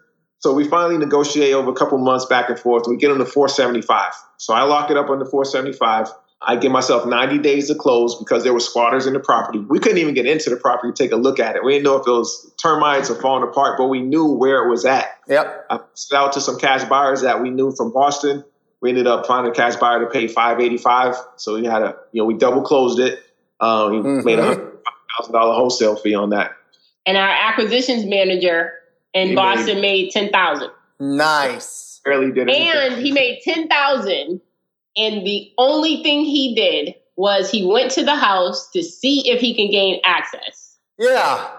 [0.46, 2.84] So we finally negotiate over a couple months back and forth.
[2.86, 4.12] We get them to 475.
[4.36, 6.06] So I lock it up on the 475.
[6.40, 9.58] I give myself 90 days to close because there were squatters in the property.
[9.58, 11.64] We couldn't even get into the property to take a look at it.
[11.64, 14.70] We didn't know if it was termites or falling apart, but we knew where it
[14.70, 15.18] was at.
[15.26, 15.66] Yep.
[15.68, 18.44] I reached out to some cash buyers that we knew from Boston.
[18.80, 21.16] We ended up finding a cash buyer to pay 585.
[21.38, 23.18] So we had a, you know, we double closed it.
[23.58, 24.24] Um, we Mhm.
[24.24, 24.78] made a hundred
[25.18, 26.52] thousand dollar wholesale fee on that.
[27.04, 28.74] And our acquisitions manager
[29.16, 30.70] in He Boston made ten thousand.
[31.00, 32.00] Nice.
[32.04, 32.68] Barely did anything.
[32.68, 34.40] And he made ten thousand.
[34.96, 39.40] And the only thing he did was he went to the house to see if
[39.40, 40.76] he can gain access.
[40.98, 41.50] Yeah.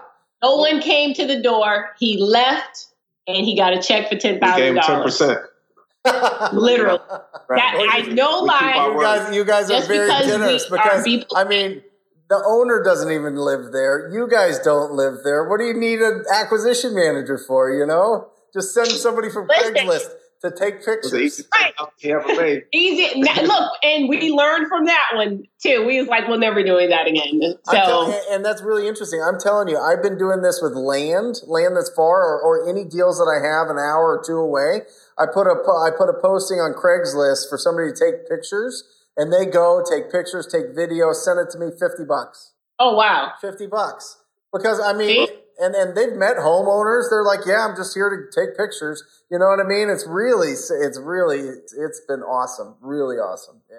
[0.42, 1.90] No one came to the door.
[1.98, 2.86] He left
[3.26, 5.18] and he got a check for ten thousand we gave thousand him ten dollars.
[5.18, 6.52] percent.
[6.54, 7.00] Literally.
[7.50, 8.92] That I no We lie.
[8.92, 11.82] You guys, you guys are Just very because we generous are because I mean,
[12.28, 14.10] the owner doesn't even live there.
[14.12, 15.48] You guys don't live there.
[15.48, 17.70] What do you need an acquisition manager for?
[17.72, 19.74] You know, just send somebody from Listen.
[19.74, 20.08] Craigslist
[20.42, 21.14] to take It was the pictures.
[21.14, 21.74] easiest Right.
[21.76, 22.64] thing he ever made.
[22.72, 23.20] Easy.
[23.20, 25.84] Now, Look, and we learned from that one too.
[25.84, 27.40] We was like, we'll never doing that again.
[27.68, 29.20] So and- and that's really interesting.
[29.20, 32.84] I'm telling you, I've been doing this with land, land that's far, or, or any
[32.84, 34.82] deals that I have an hour or two away.
[35.18, 38.84] I put a po- I put a posting on Craigslist for somebody to take pictures,
[39.18, 42.52] and they go take pictures, take video, send it to me, fifty bucks.
[42.78, 43.32] oh wow.
[43.40, 44.18] 50 bucks
[44.52, 45.34] because i mean See?
[45.58, 49.38] and and they've met homeowners they're like yeah i'm just here to take pictures you
[49.38, 53.76] know what i mean it's really it's really it's been awesome really awesome yeah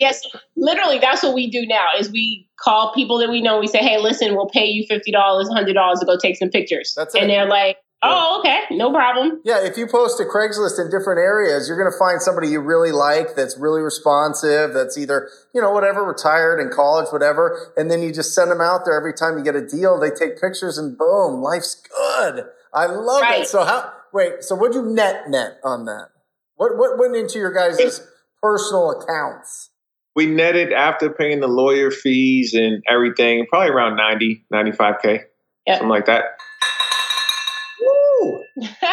[0.00, 0.20] Yes,
[0.56, 3.78] literally that's what we do now is we call people that we know, we say,
[3.78, 6.92] Hey, listen, we'll pay you fifty dollars, hundred dollars to go take some pictures.
[6.96, 7.28] That's and it.
[7.28, 9.40] they're like, Oh, okay, no problem.
[9.44, 12.60] yeah if you post to craigslist in different areas you're going to find somebody you
[12.60, 17.90] really like that's really responsive that's either you know whatever retired in college whatever and
[17.90, 19.98] then you just send them out there every time you get a deal.
[19.98, 22.44] They take pictures and boom life's good.
[22.72, 23.46] I love it.
[23.46, 26.08] So how wait so what'd you net net on that?
[26.56, 28.00] What what went into your guys'
[28.42, 29.70] personal accounts?
[30.16, 35.22] We netted after paying the lawyer fees and everything, probably around 90, 95K,
[35.66, 35.78] Yep.
[35.78, 36.22] something like that.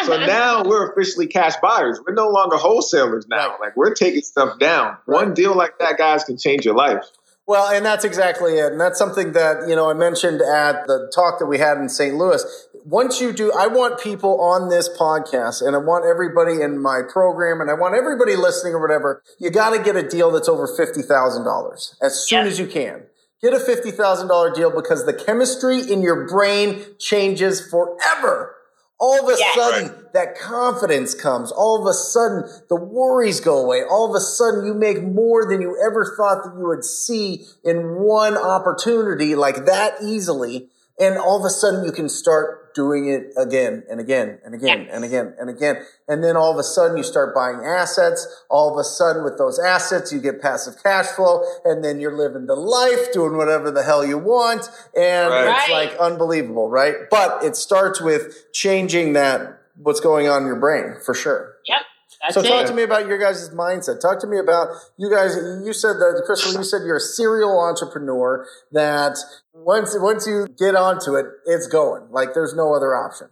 [0.05, 1.99] So now we're officially cash buyers.
[2.05, 3.55] We're no longer wholesalers now.
[3.59, 4.97] Like we're taking stuff down.
[5.05, 7.03] One deal like that, guys, can change your life.
[7.47, 8.71] Well, and that's exactly it.
[8.71, 11.89] And that's something that, you know, I mentioned at the talk that we had in
[11.89, 12.15] St.
[12.15, 12.43] Louis.
[12.85, 17.01] Once you do, I want people on this podcast and I want everybody in my
[17.07, 20.47] program and I want everybody listening or whatever, you got to get a deal that's
[20.49, 22.51] over $50,000 as soon Yeah.
[22.51, 23.03] as you can.
[23.41, 28.55] Get a $50,000 deal because the chemistry in your brain changes forever.
[29.01, 29.55] All of a yes.
[29.55, 30.13] sudden, right.
[30.13, 31.51] that confidence comes.
[31.51, 33.81] All of a sudden, the worries go away.
[33.83, 37.47] All of a sudden, you make more than you ever thought that you would see
[37.63, 40.69] in one opportunity like that easily.
[40.99, 44.87] And all of a sudden, you can start doing it again and again and again
[44.91, 45.85] and again and again.
[46.07, 48.43] And then all of a sudden you start buying assets.
[48.49, 52.15] All of a sudden with those assets, you get passive cash flow and then you're
[52.15, 54.69] living the life doing whatever the hell you want.
[54.95, 55.57] And right.
[55.57, 56.95] it's like unbelievable, right?
[57.09, 61.55] But it starts with changing that, what's going on in your brain for sure.
[61.67, 61.81] Yep.
[62.21, 63.99] That's so talk to me about your guys' mindset.
[63.99, 65.35] Talk to me about you guys.
[65.65, 66.53] You said that, Crystal.
[66.53, 68.45] You said you're a serial entrepreneur.
[68.71, 69.17] That
[69.53, 72.07] once once you get onto it, it's going.
[72.11, 73.29] Like there's no other option.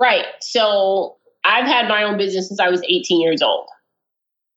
[0.00, 0.26] Right.
[0.40, 3.68] So I've had my own business since I was 18 years old,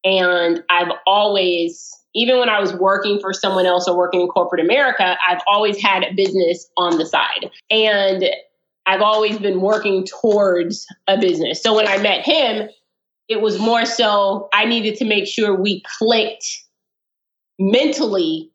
[0.03, 4.61] and I've always, even when I was working for someone else or working in corporate
[4.61, 8.25] America, I've always had a business on the side, and
[8.87, 11.61] I've always been working towards a business.
[11.61, 12.69] So when I met him
[13.27, 16.45] it was more so I needed to make sure we clicked
[17.59, 18.51] mentally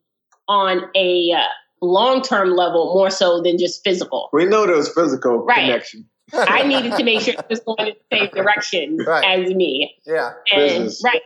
[0.47, 1.43] on a uh,
[1.81, 4.29] long term level more so than just physical.
[4.33, 5.65] We know there was physical right.
[5.65, 6.05] connection.
[6.33, 9.39] I needed to make sure it was going in the same direction right.
[9.39, 9.95] as me.
[10.05, 10.31] Yeah.
[10.53, 11.01] And Business.
[11.03, 11.21] right.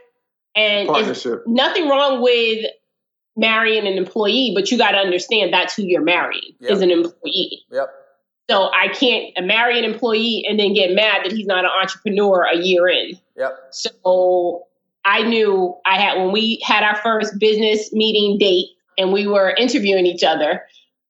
[0.56, 1.44] And Partnership.
[1.46, 2.66] nothing wrong with
[3.36, 6.72] marrying an employee, but you got to understand that's who you're marrying yep.
[6.72, 7.64] is an employee.
[7.72, 7.90] Yep.
[8.50, 12.44] So I can't marry an employee and then get mad that he's not an entrepreneur
[12.44, 13.18] a year in.
[13.38, 13.58] Yep.
[13.72, 14.66] So
[15.04, 19.56] I knew I had when we had our first business meeting date and we were
[19.58, 20.62] interviewing each other.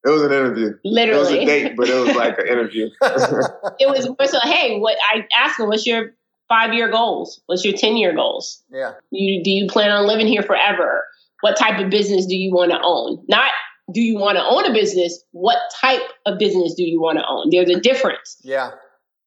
[0.05, 0.77] It was an interview.
[0.85, 1.17] Literally.
[1.17, 2.89] It was a date, but it was like an interview.
[3.01, 6.13] it was more so, hey, what I asked him, what's your
[6.47, 7.41] five year goals?
[7.47, 8.63] What's your 10 year goals?
[8.71, 8.93] Yeah.
[9.11, 11.03] You do you plan on living here forever?
[11.41, 13.23] What type of business do you want to own?
[13.27, 13.51] Not
[13.91, 15.23] do you want to own a business?
[15.31, 17.49] What type of business do you want to own?
[17.51, 18.37] There's a difference.
[18.43, 18.71] Yeah.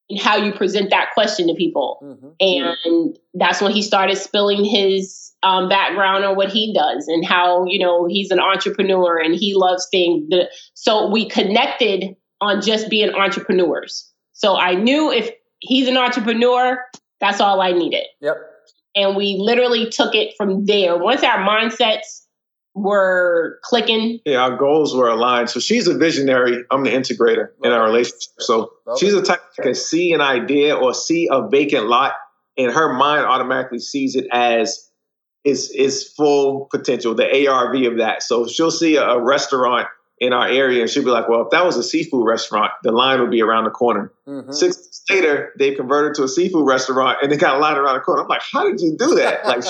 [0.09, 1.99] In how you present that question to people.
[2.03, 2.29] Mm-hmm.
[2.39, 7.65] And that's when he started spilling his um, background on what he does and how,
[7.65, 10.27] you know, he's an entrepreneur and he loves things.
[10.29, 14.11] The, so we connected on just being entrepreneurs.
[14.33, 16.83] So I knew if he's an entrepreneur,
[17.21, 18.05] that's all I needed.
[18.21, 18.37] Yep.
[18.95, 20.97] And we literally took it from there.
[20.97, 22.25] Once our mindsets
[22.81, 24.19] were clicking.
[24.25, 25.49] Yeah, our goals were aligned.
[25.49, 26.63] So she's a visionary.
[26.71, 28.33] I'm the integrator in our relationship.
[28.39, 32.13] So she's a type that can see an idea or see a vacant lot,
[32.57, 34.89] and her mind automatically sees it as
[35.43, 38.23] its its full potential, the ARV of that.
[38.23, 39.87] So she'll see a, a restaurant
[40.19, 42.91] in our area, and she'd be like, "Well, if that was a seafood restaurant, the
[42.91, 44.51] line would be around the corner." Mm-hmm.
[44.51, 47.95] Six months later, they converted to a seafood restaurant, and they got a line around
[47.95, 48.23] the corner.
[48.23, 49.63] I'm like, "How did you do that?" like,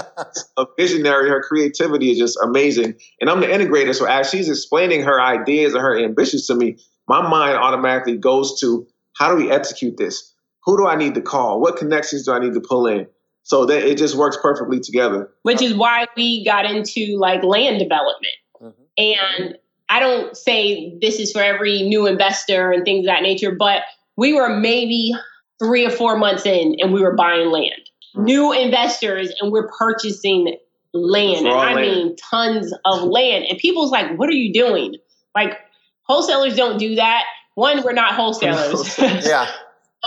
[0.57, 1.29] a visionary.
[1.29, 3.93] Her creativity is just amazing, and I'm the integrator.
[3.93, 8.59] So as she's explaining her ideas and her ambitions to me, my mind automatically goes
[8.62, 10.33] to, "How do we execute this?
[10.65, 11.62] Who do I need to call?
[11.62, 13.07] What connections do I need to pull in?"
[13.43, 15.29] So that it just works perfectly together.
[15.43, 18.33] Which is why we got into like land development.
[18.62, 18.83] Mm-hmm.
[18.97, 19.57] And
[19.89, 23.84] I don't say this is for every new investor and things of that nature, but
[24.17, 25.13] we were maybe
[25.60, 27.89] three or four months in and we were buying land.
[28.15, 30.58] New investors and we're purchasing
[30.93, 31.47] land.
[31.47, 31.82] And I land.
[31.82, 33.45] mean tons of land.
[33.49, 34.95] And people's like, what are you doing?
[35.36, 35.58] Like
[36.04, 37.23] wholesalers don't do that.
[37.56, 38.97] One, we're not wholesalers.
[39.25, 39.49] yeah.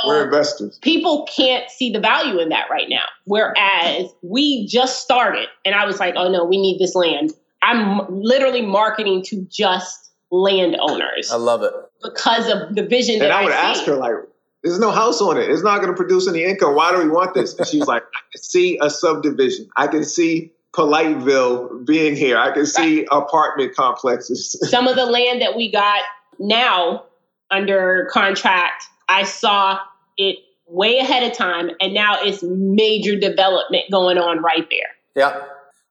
[0.07, 0.79] We're um, investors.
[0.81, 3.05] People can't see the value in that right now.
[3.25, 7.33] Whereas we just started and I was like, oh no, we need this land.
[7.63, 11.31] I'm literally marketing to just landowners.
[11.31, 11.73] I love it
[12.03, 13.23] because of the vision.
[13.23, 14.15] And I would I ask her like,
[14.63, 15.49] "There's no house on it.
[15.51, 16.75] It's not going to produce any income.
[16.75, 19.69] Why do we want this?" And she's like, "I can see a subdivision.
[19.77, 22.39] I can see." Politeville being here.
[22.39, 23.09] I can see right.
[23.13, 24.57] apartment complexes.
[24.71, 26.01] Some of the land that we got
[26.39, 27.05] now
[27.51, 29.81] under contract, I saw
[30.17, 34.89] it way ahead of time, and now it's major development going on right there.
[35.15, 35.45] Yeah.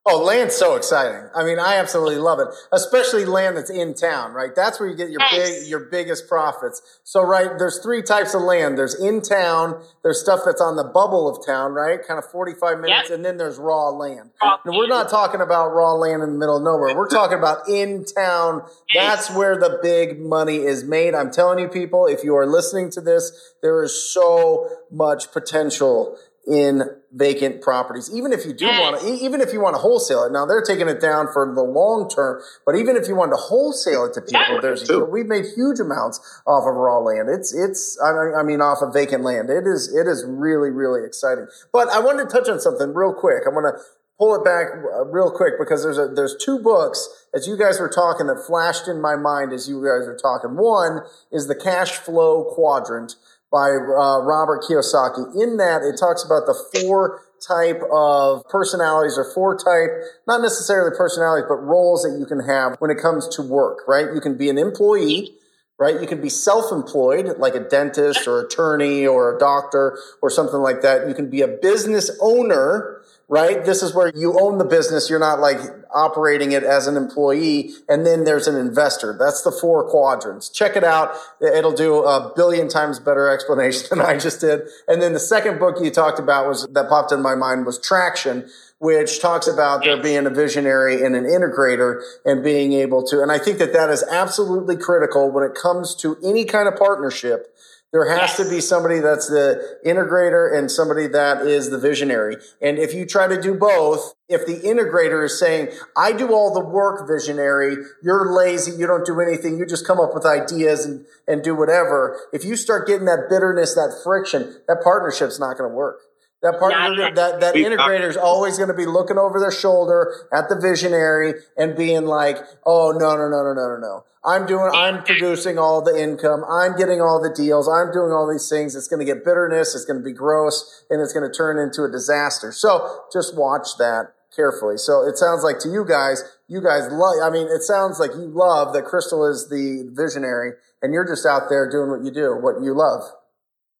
[0.04, 1.28] Oh, land's so exciting.
[1.32, 4.50] I mean, I absolutely love it, especially land that's in town, right?
[4.54, 6.82] That's where you get your big, your biggest profits.
[7.04, 8.76] So, right, there's three types of land.
[8.76, 12.00] There's in town, there's stuff that's on the bubble of town, right?
[12.04, 13.14] Kind of 45 minutes, yep.
[13.16, 14.30] and then there's raw land.
[14.42, 16.96] Raw and we're not talking about raw land in the middle of nowhere.
[16.96, 18.62] We're talking about in town.
[18.92, 21.14] That's where the big money is made.
[21.14, 26.18] I'm telling you, people, if you are listening to this, there is so much potential
[26.44, 26.82] in
[27.12, 28.10] vacant properties.
[28.14, 30.62] Even if you do want to, even if you want to wholesale it, now they're
[30.62, 32.40] taking it down for the long term.
[32.64, 36.18] But even if you want to wholesale it to people, there's we've made huge amounts
[36.46, 37.28] off of raw land.
[37.28, 39.50] It's it's I mean off of vacant land.
[39.50, 41.46] It is it is really really exciting.
[41.72, 43.42] But I wanted to touch on something real quick.
[43.46, 43.82] I want to
[44.18, 47.80] pull it back uh, real quick because there's a there's two books as you guys
[47.80, 50.56] were talking that flashed in my mind as you guys were talking.
[50.56, 51.00] One
[51.32, 53.16] is the Cash Flow Quadrant
[53.52, 55.36] by uh, Robert Kiyosaki.
[55.40, 59.90] In that, it talks about the four type of personalities or four type,
[60.26, 64.14] not necessarily personalities, but roles that you can have when it comes to work, right?
[64.14, 65.34] You can be an employee,
[65.78, 66.00] right?
[66.00, 70.80] You can be self-employed, like a dentist or attorney or a doctor or something like
[70.82, 71.08] that.
[71.08, 73.01] You can be a business owner,
[73.32, 73.64] right?
[73.64, 75.08] This is where you own the business.
[75.08, 75.56] You're not like
[75.94, 77.70] operating it as an employee.
[77.88, 79.16] And then there's an investor.
[79.18, 80.50] That's the four quadrants.
[80.50, 81.14] Check it out.
[81.40, 84.68] It'll do a billion times better explanation than I just did.
[84.86, 87.78] And then the second book you talked about was that popped in my mind was
[87.78, 93.22] Traction, which talks about there being a visionary and an integrator and being able to,
[93.22, 96.76] and I think that that is absolutely critical when it comes to any kind of
[96.76, 97.56] partnership
[97.92, 102.36] there has to be somebody that's the integrator and somebody that is the visionary.
[102.62, 106.54] And if you try to do both, if the integrator is saying, I do all
[106.54, 110.86] the work, visionary, you're lazy, you don't do anything, you just come up with ideas
[110.86, 112.18] and, and do whatever.
[112.32, 116.00] If you start getting that bitterness, that friction, that partnership's not going to work.
[116.42, 120.48] That partner, that, that integrator is always going to be looking over their shoulder at
[120.48, 124.04] the visionary and being like, oh, no, no, no, no, no, no, no.
[124.24, 126.44] I'm doing, I'm producing all the income.
[126.48, 127.68] I'm getting all the deals.
[127.68, 128.74] I'm doing all these things.
[128.74, 129.74] It's going to get bitterness.
[129.74, 132.52] It's going to be gross and it's going to turn into a disaster.
[132.52, 134.78] So just watch that carefully.
[134.78, 138.12] So it sounds like to you guys, you guys love, I mean, it sounds like
[138.12, 140.52] you love that Crystal is the visionary
[140.82, 143.02] and you're just out there doing what you do, what you love.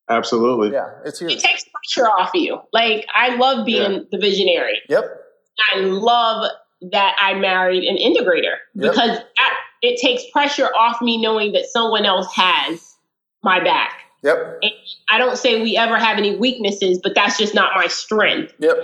[0.09, 0.73] Absolutely.
[0.73, 0.91] Yeah.
[1.05, 1.33] It's huge.
[1.33, 2.61] It takes pressure off you.
[2.73, 4.01] Like I love being yeah.
[4.11, 4.81] the visionary.
[4.89, 5.05] Yep.
[5.73, 6.51] I love
[6.91, 8.93] that I married an integrator yep.
[8.93, 9.19] because
[9.83, 12.97] it takes pressure off me knowing that someone else has
[13.43, 14.01] my back.
[14.23, 14.59] Yep.
[14.63, 14.73] And
[15.11, 18.55] I don't say we ever have any weaknesses, but that's just not my strength.
[18.59, 18.77] Yep.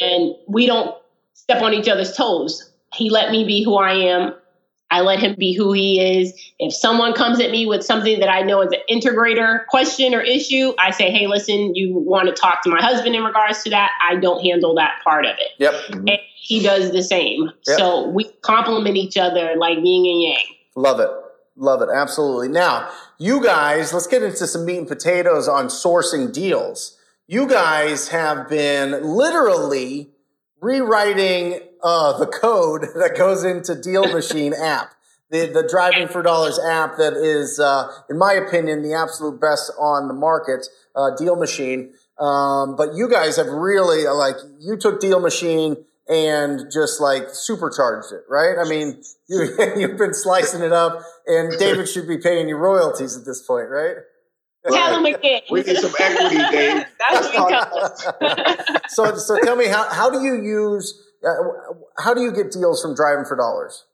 [0.00, 0.96] And we don't
[1.34, 2.70] step on each other's toes.
[2.94, 4.34] He let me be who I am.
[4.98, 6.32] I let him be who he is.
[6.58, 10.20] If someone comes at me with something that I know is an integrator question or
[10.20, 13.70] issue, I say, hey, listen, you want to talk to my husband in regards to
[13.70, 13.92] that?
[14.02, 15.52] I don't handle that part of it.
[15.58, 15.74] Yep.
[15.90, 17.50] And he does the same.
[17.68, 17.78] Yep.
[17.78, 20.44] So we complement each other like yin and yang.
[20.74, 21.10] Love it.
[21.56, 21.88] Love it.
[21.94, 22.48] Absolutely.
[22.48, 26.96] Now, you guys, let's get into some meat and potatoes on sourcing deals.
[27.28, 30.10] You guys have been literally
[30.60, 34.92] rewriting uh, the code that goes into Deal Machine app,
[35.30, 39.72] the the Driving for Dollars app that is, uh, in my opinion, the absolute best
[39.78, 40.66] on the market.
[40.96, 45.76] Uh, Deal Machine, um, but you guys have really uh, like you took Deal Machine
[46.08, 48.56] and just like supercharged it, right?
[48.58, 53.16] I mean, you you've been slicing it up, and David should be paying you royalties
[53.16, 53.96] at this point, right?
[54.66, 55.42] Tell him again.
[55.50, 56.84] We need some equity, Dave.
[58.88, 62.52] so, so tell me how how do you use uh, Uh, how do you get
[62.52, 63.84] deals from driving for dollars?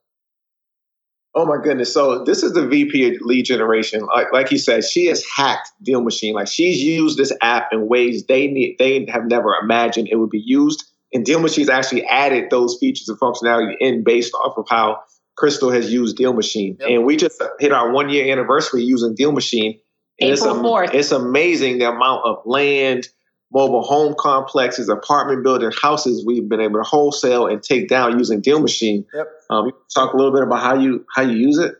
[1.37, 1.93] Oh my goodness!
[1.93, 4.07] So this is the VP of lead generation.
[4.07, 6.35] Like, like he said, she has hacked Deal Machine.
[6.35, 10.31] Like she's used this app in ways they need they have never imagined it would
[10.31, 10.85] be used.
[11.13, 14.99] And Deal Machine's actually added those features and functionality in based off of how
[15.37, 16.77] Crystal has used Deal Machine.
[16.81, 16.89] Yep.
[16.89, 19.81] And we just hit our one year anniversary using Deal Machine.
[20.21, 20.95] And April it's, 4th.
[20.95, 23.09] it's amazing the amount of land,
[23.55, 28.40] mobile home complexes, apartment building, houses we've been able to wholesale and take down using
[28.40, 29.07] Deal Machine.
[29.14, 29.27] Yep.
[29.49, 31.75] Um, talk a little bit about how you how you use it.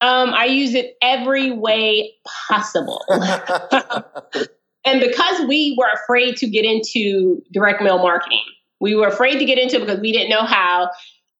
[0.00, 2.12] Um, I use it every way
[2.48, 3.04] possible.
[3.10, 8.42] and because we were afraid to get into direct mail marketing,
[8.80, 10.90] we were afraid to get into it because we didn't know how.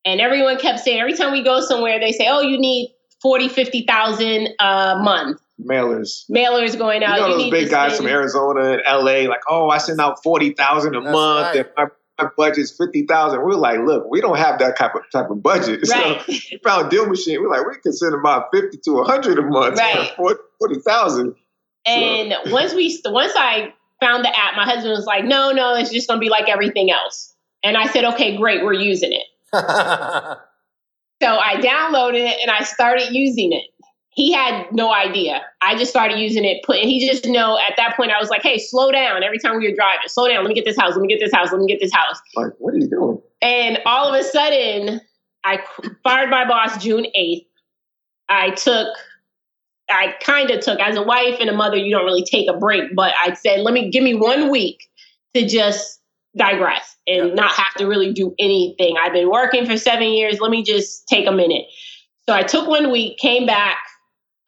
[0.07, 3.49] And everyone kept saying, every time we go somewhere, they say, oh, you need 40,
[3.49, 6.29] 50,000 a month mailers.
[6.31, 7.17] Mailers going out.
[7.17, 10.53] You know those big guys from Arizona and LA, like, oh, I send out forty
[10.53, 11.57] thousand a That's month, right.
[11.57, 11.85] and my,
[12.25, 13.43] my budget's fifty thousand.
[13.43, 15.81] We're like, look, we don't have that type of type of budget.
[15.88, 16.21] Right.
[16.21, 17.40] So we found deal machine.
[17.40, 20.11] We're like, we can send about fifty to hundred a month, right.
[20.17, 21.35] forty thousand.
[21.87, 22.53] And so.
[22.53, 26.09] once we, once I found the app, my husband was like, no, no, it's just
[26.09, 27.35] gonna be like everything else.
[27.62, 29.25] And I said, okay, great, we're using it.
[29.53, 33.64] so I downloaded it and I started using it
[34.14, 35.43] he had no idea.
[35.61, 36.62] I just started using it.
[36.64, 39.22] Put he just know at that point I was like, hey, slow down.
[39.22, 40.45] Every time we were driving, slow down.
[40.45, 40.93] Let me get this house.
[40.93, 41.51] Let me get this house.
[41.51, 42.20] Let me get this house.
[42.36, 43.20] Like, what are you doing?
[43.43, 45.01] And all of a sudden,
[45.45, 45.61] I
[46.03, 47.47] fired my boss June eighth.
[48.28, 48.89] I took.
[49.91, 51.76] I kind of took as a wife and a mother.
[51.76, 54.89] You don't really take a break, but I said, let me give me one week
[55.34, 56.01] to just
[56.36, 57.34] digress and yeah.
[57.34, 58.97] not have to really do anything.
[58.99, 60.41] I've been working for seven years.
[60.41, 61.66] Let me just take a minute.
[62.26, 63.76] So I took one week, came back,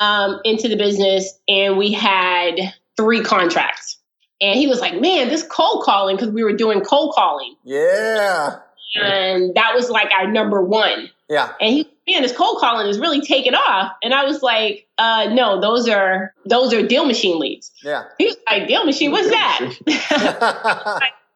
[0.01, 2.55] um, into the business and we had
[2.97, 3.99] three contracts.
[4.41, 7.55] And he was like, man, this cold calling, because we were doing cold calling.
[7.65, 8.57] Yeah.
[8.95, 11.11] And that was like our number one.
[11.29, 11.53] Yeah.
[11.61, 13.93] And he, man, this cold calling is really taking off.
[14.03, 17.73] And I was like, uh, no, those are those are deal machine leads.
[17.83, 18.05] Yeah.
[18.19, 19.71] He was like, deal machine, what's that?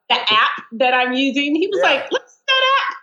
[0.09, 1.55] the app that I'm using.
[1.55, 1.91] He was Yeah.
[1.91, 2.97] like, let's do that app.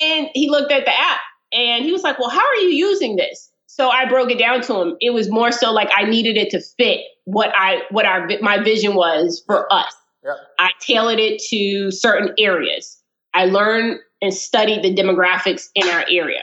[0.00, 0.06] yeah.
[0.06, 1.20] And he looked at the app
[1.52, 3.50] and he was like, well, how are you using this?
[3.78, 4.96] So I broke it down to him.
[5.00, 8.60] It was more so like I needed it to fit what I what our my
[8.60, 9.94] vision was for us.
[10.24, 10.36] Yep.
[10.58, 13.00] I tailored it to certain areas.
[13.34, 16.40] I learned and studied the demographics in our area.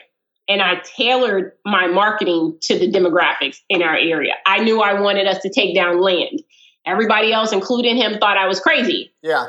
[0.48, 4.36] And I tailored my marketing to the demographics in our area.
[4.46, 6.42] I knew I wanted us to take down land.
[6.86, 9.12] Everybody else, including him, thought I was crazy.
[9.24, 9.48] Yeah.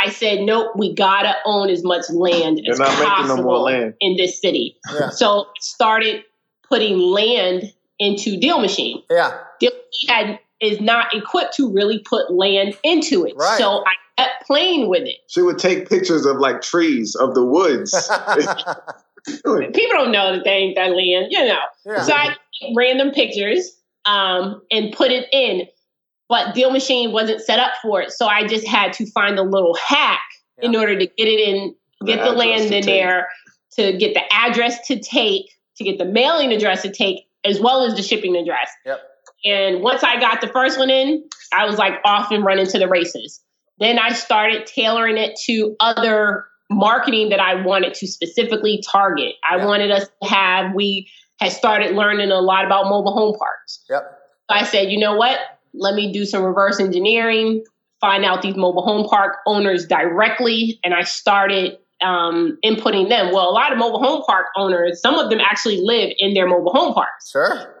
[0.00, 3.42] I said, nope, we gotta own as much land They're as not making possible no
[3.42, 3.94] more land.
[4.00, 4.76] in this city.
[4.94, 5.10] Yeah.
[5.10, 6.22] So started
[6.68, 9.02] putting land into Deal Machine.
[9.10, 9.38] Yeah.
[9.60, 13.34] Deal Machine had, is not equipped to really put land into it.
[13.36, 13.58] Right.
[13.58, 15.16] So I kept playing with it.
[15.28, 17.92] She would take pictures of like trees of the woods.
[19.44, 21.58] People don't know that they ain't that land, you know.
[21.84, 22.02] yeah.
[22.02, 25.66] So I took random pictures um, and put it in,
[26.28, 28.12] but Deal Machine wasn't set up for it.
[28.12, 30.20] So I just had to find a little hack
[30.60, 32.84] in order to get it in, get the, address land in take.
[32.84, 33.28] there,
[33.72, 37.84] to get the address to take, to get the mailing address to take, as well
[37.84, 38.70] as the shipping address.
[38.84, 39.00] Yep.
[39.44, 42.78] And once I got the first one in, I was like off and running to
[42.78, 43.40] the races.
[43.78, 49.34] Then I started tailoring it to other marketing that I wanted to specifically target.
[49.48, 51.08] I wanted us to have, we
[51.40, 53.84] had started learning a lot about mobile home parks.
[53.88, 54.02] Yep.
[54.50, 55.38] So I said, you know what?
[55.72, 57.64] Let me do some reverse engineering,
[58.00, 60.80] find out these mobile home park owners directly.
[60.82, 63.32] And I started um, inputting them.
[63.32, 66.46] Well, a lot of mobile home park owners, some of them actually live in their
[66.46, 67.30] mobile home parks.
[67.30, 67.74] Sure.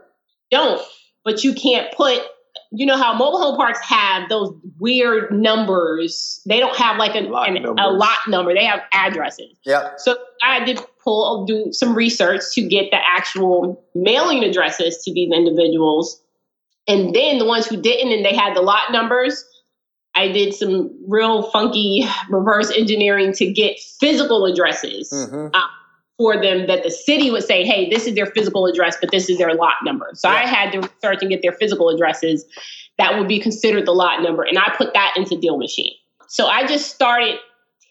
[0.50, 0.80] Don't,
[1.24, 2.22] but you can't put,
[2.72, 6.40] you know how mobile home parks have those weird numbers.
[6.46, 9.56] They don't have like an, Lot an, a lot number, they have addresses.
[9.64, 9.94] Yep.
[9.98, 15.32] So I did pull do some research to get the actual mailing addresses to these
[15.32, 16.20] individuals.
[16.86, 19.44] And then the ones who didn't and they had the lot numbers,
[20.18, 25.60] I did some real funky reverse engineering to get physical addresses hmm uh,
[26.18, 29.30] for them that the city would say, hey, this is their physical address, but this
[29.30, 30.10] is their lot number.
[30.14, 32.44] So I had to research and get their physical addresses
[32.98, 34.42] that would be considered the lot number.
[34.42, 35.92] And I put that into Deal Machine.
[36.26, 37.38] So I just started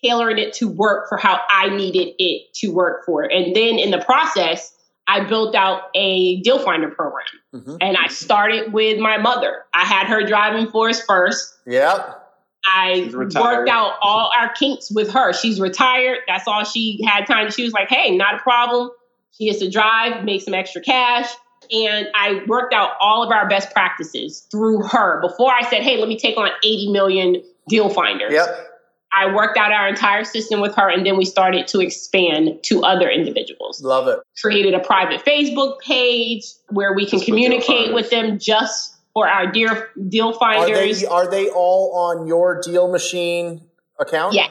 [0.04, 3.24] tailoring it to work for how I needed it to work for.
[3.24, 4.76] And then in the process,
[5.08, 7.26] I built out a deal finder program.
[7.54, 9.64] hmm And I started with my mother.
[9.74, 11.56] I had her driving for us first.
[11.66, 12.24] Yep.
[12.66, 15.32] I worked out all our kinks with her.
[15.32, 16.20] She's retired.
[16.28, 17.50] That's all she had time.
[17.50, 18.92] She was like, hey, not a problem.
[19.38, 21.30] She gets to drive, make some extra cash.
[21.72, 25.98] And I worked out all of our best practices through her before I said, hey,
[25.98, 28.34] let me take on 80 million deal finders.
[28.34, 28.67] Yep.
[29.14, 32.84] I worked out our entire system with her, and then we started to expand to
[32.84, 33.82] other individuals.
[33.82, 34.20] Love it.
[34.42, 39.48] Created a private Facebook page where we can Just communicate with them just for our
[39.52, 41.02] dear deal Are finders.
[41.02, 43.62] they are they all on your deal machine
[44.00, 44.34] account?
[44.34, 44.48] yeah,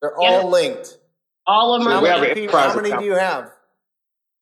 [0.00, 0.28] They're Yeah.
[0.40, 0.96] all linked.
[1.46, 2.34] all of them So are linked.
[2.36, 3.02] People, how many account.
[3.02, 3.50] do you have?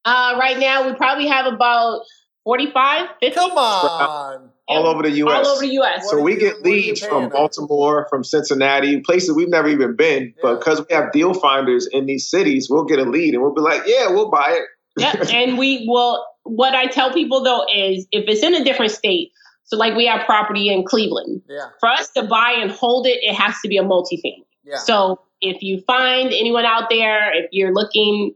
[0.04, 2.02] Uh, right now, we probably have about
[2.44, 4.50] 45, 50 Come on.
[4.68, 5.46] All over the U.S.
[5.46, 6.10] all over the U.S.
[6.10, 7.28] So we get what are you leads from?
[7.28, 10.24] Baltimore, from Cincinnati, places we've never even been.
[10.24, 10.42] Yeah.
[10.42, 13.54] But because we have deal finders in these cities, we'll get a lead and we'll
[13.54, 14.64] be like, yeah, we'll buy it.
[15.00, 15.28] Yep.
[15.32, 16.24] and we will.
[16.42, 19.30] What I tell people though is, if it's in a different state,
[19.64, 21.68] so like we have property in Cleveland, Yeah.
[21.80, 24.44] for us to buy and hold it, it has to be a multifamily.
[24.64, 24.78] Yeah.
[24.78, 28.34] So if you find anyone out there, if you're looking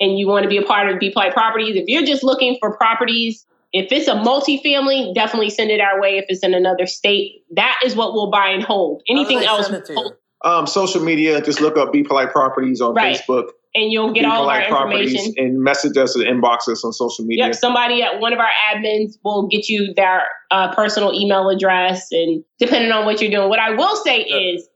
[0.00, 2.56] and you want to be a part of Be Polite Properties, if you're just looking
[2.60, 6.18] for properties, if it's a multifamily, definitely send it our way.
[6.18, 9.02] If it's in another state, that is what we'll buy and hold.
[9.08, 10.10] Anything else, send it to you?
[10.42, 13.16] Um, social media, just look up Be Polite Properties on Right.
[13.16, 13.50] Facebook.
[13.74, 15.34] and you'll get Be all of our Properties information.
[15.38, 17.44] and message us and inbox us on social media.
[17.46, 22.08] Yep, somebody at one of our admins will get you their uh, personal email address,
[22.10, 23.48] and depending on what you're doing.
[23.48, 24.34] What I will say Good.
[24.56, 24.68] is,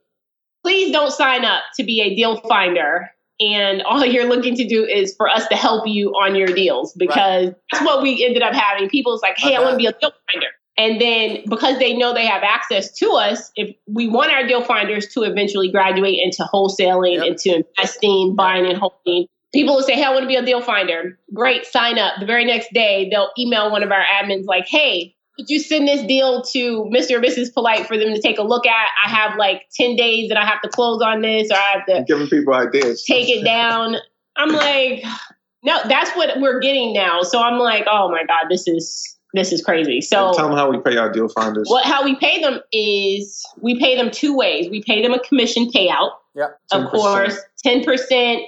[0.63, 4.85] please don't sign up to be a deal finder, and all you're looking to do
[4.85, 8.55] is for us to help you on your deals because that's what we ended up
[8.55, 8.89] having.
[8.89, 12.12] People's like, "Hey, I want to be a deal finder." And then because they know
[12.12, 16.43] they have access to us, if we want our deal finders to eventually graduate into
[16.53, 17.26] wholesaling, Yep.
[17.26, 20.61] into investing, buying and holding, people will say, Hey, I want to be a deal
[20.61, 21.16] finder.
[21.32, 22.14] Great, sign up.
[22.18, 25.89] The very next day, they'll email one of our admins like, Hey, could you send
[25.89, 27.16] this deal to Mr.
[27.16, 27.53] or Mrs.
[27.53, 28.87] Polite for them to take a look at?
[29.05, 31.87] I have like 10 days that I have to close on this or I have
[31.87, 33.05] to Giving people ideas.
[33.05, 33.97] take it down.
[34.37, 35.03] I'm like,
[35.62, 37.22] no, that's what we're getting now.
[37.22, 40.01] So I'm like, oh my God, this is this is crazy.
[40.01, 41.68] So tell them how we pay our deal finders.
[41.68, 44.70] What how we pay them is we pay them two ways.
[44.70, 46.12] We pay them a commission payout.
[46.37, 46.61] Yep.
[46.70, 48.43] Of course, ten percent,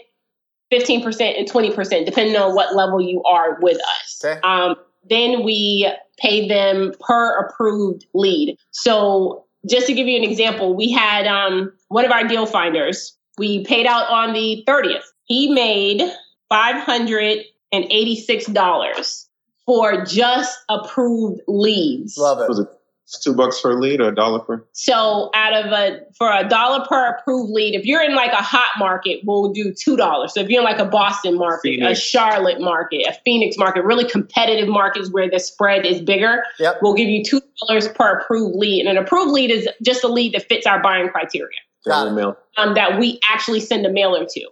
[0.71, 4.23] fifteen percent, and twenty percent, depending on what level you are with us.
[4.25, 4.41] Okay.
[4.43, 4.77] Um,
[5.09, 8.57] then we pay them per approved lead.
[8.71, 13.17] So just to give you an example, we had um, one of our deal finders.
[13.39, 15.13] We paid out on the thirtieth.
[15.25, 16.03] He made
[16.49, 17.41] five hundred
[17.73, 19.29] and eighty-six dollars
[19.67, 22.17] for just approved leads.
[22.17, 22.69] Love it.
[23.07, 24.67] Was it two bucks per lead or a dollar per?
[24.73, 28.43] So out of a for a dollar per approved lead, if you're in like a
[28.43, 30.35] hot market, we'll do two dollars.
[30.35, 31.99] So if you're in like a Boston market, Phoenix.
[31.99, 36.79] a Charlotte market, a Phoenix market, really competitive markets where the spread is bigger, Yep.
[36.83, 38.85] we'll give you two dollars per approved lead.
[38.85, 42.37] And an approved lead is just a lead that fits our buying criteria Got it.
[42.57, 44.49] Um, that we actually send a mailer to.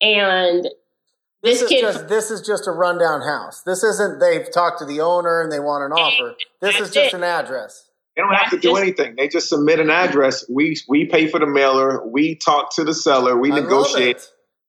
[0.00, 0.66] And
[1.42, 3.62] this, This is kid just this is just a rundown house.
[3.62, 6.34] This isn't they've talked to the owner and they want an offer.
[6.60, 7.16] This is just it.
[7.16, 7.88] an address.
[8.16, 9.14] They don't have to That's do anything.
[9.16, 10.44] They just submit an address.
[10.48, 12.06] We we pay for the mailer.
[12.06, 13.36] We talk to the seller.
[13.36, 14.18] We I negotiate.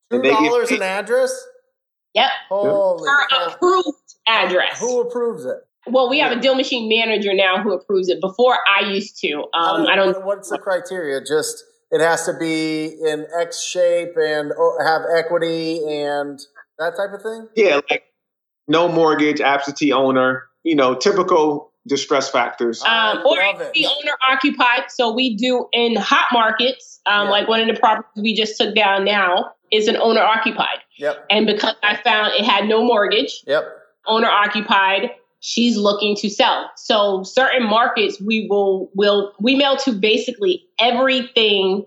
[0.10, 1.46] Two and they get dollars an address.
[2.14, 3.54] Yep, Holy per cow.
[3.54, 3.98] approved
[4.28, 4.80] address.
[4.80, 5.58] Who approves it?
[5.88, 8.22] Well, we have a deal machine manager now who approves it.
[8.22, 9.44] Before I used to.
[9.54, 10.08] How Um, do- I don't.
[10.16, 11.20] what- what's the criteria?
[11.22, 16.40] Just it has to be in X shape and oh, have equity and
[16.80, 17.48] that type of thing.
[17.56, 18.04] Yeah, like
[18.68, 20.48] no mortgage, absentee owner.
[20.64, 22.82] You know, typical distress factors.
[22.84, 23.74] Um, or love it could it.
[23.74, 24.84] be owner occupied.
[24.90, 27.32] So we do in hot markets, um, Yeah.
[27.32, 30.78] like one of the properties we just took down now is an owner occupied.
[30.98, 31.26] Yep.
[31.30, 33.66] And because I found it had no mortgage, Yep.
[34.08, 35.12] owner occupied,
[35.42, 36.72] she's looking to sell.
[36.78, 41.86] So certain markets we will will we mail to basically everything,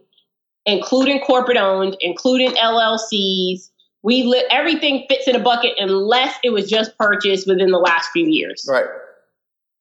[0.67, 3.71] including corporate owned, including LLCs.
[4.07, 8.11] We li- everything fits in a bucket unless it was just purchased within the last
[8.13, 8.65] few years.
[8.71, 8.85] Right.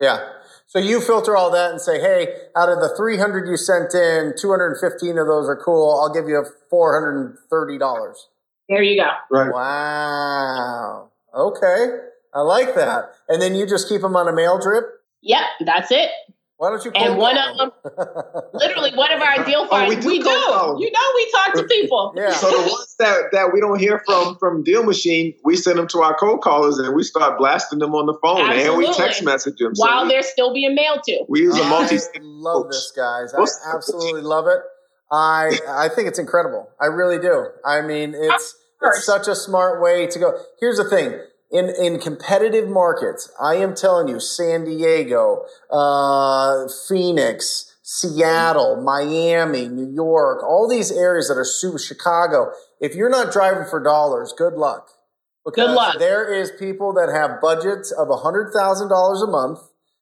[0.01, 0.27] Yeah.
[0.65, 4.33] So you filter all that and say, hey, out of the 300 you sent in,
[4.35, 6.01] 215 of those are cool.
[6.01, 8.13] I'll give you $430.
[8.67, 9.09] There you go.
[9.29, 9.53] right.
[9.53, 11.11] Wow.
[11.31, 11.99] Okay.
[12.33, 13.11] I like that.
[13.29, 14.85] And then you just keep them on a mail drip?
[15.21, 16.09] Yep, that's it.
[16.57, 19.95] Why don't you And one call of them, literally one of our deal Oh, we
[19.97, 20.23] do we do.
[20.25, 20.81] cold call 'em.
[20.81, 22.13] You know, we talk to people.
[22.17, 22.31] Yeah.
[22.31, 25.87] So the ones that, that we don't hear from from Deal Machine, we send them
[25.89, 29.23] to our cold callers and we start blasting them on the phone and we text
[29.23, 29.75] message them.
[29.75, 31.25] So While we, they're still being mailed to.
[31.27, 31.97] we use a multi.
[32.21, 33.33] love this, guys.
[33.33, 34.59] I absolutely love it.
[35.11, 36.69] I I think it's incredible.
[36.81, 37.47] I really do.
[37.65, 40.37] I mean, it's it's such a smart way to go.
[40.59, 41.19] Here's the thing.
[41.55, 49.89] In, in competitive markets, I am telling you, San Diego, uh, Phoenix, Seattle, Miami, New
[49.89, 52.51] York, all these areas that are super Chicago.
[52.81, 54.89] If you're not driving for dollars, good luck.
[55.45, 55.95] Because Good luck.
[55.99, 59.59] there is people that have budgets of $100,000 a month,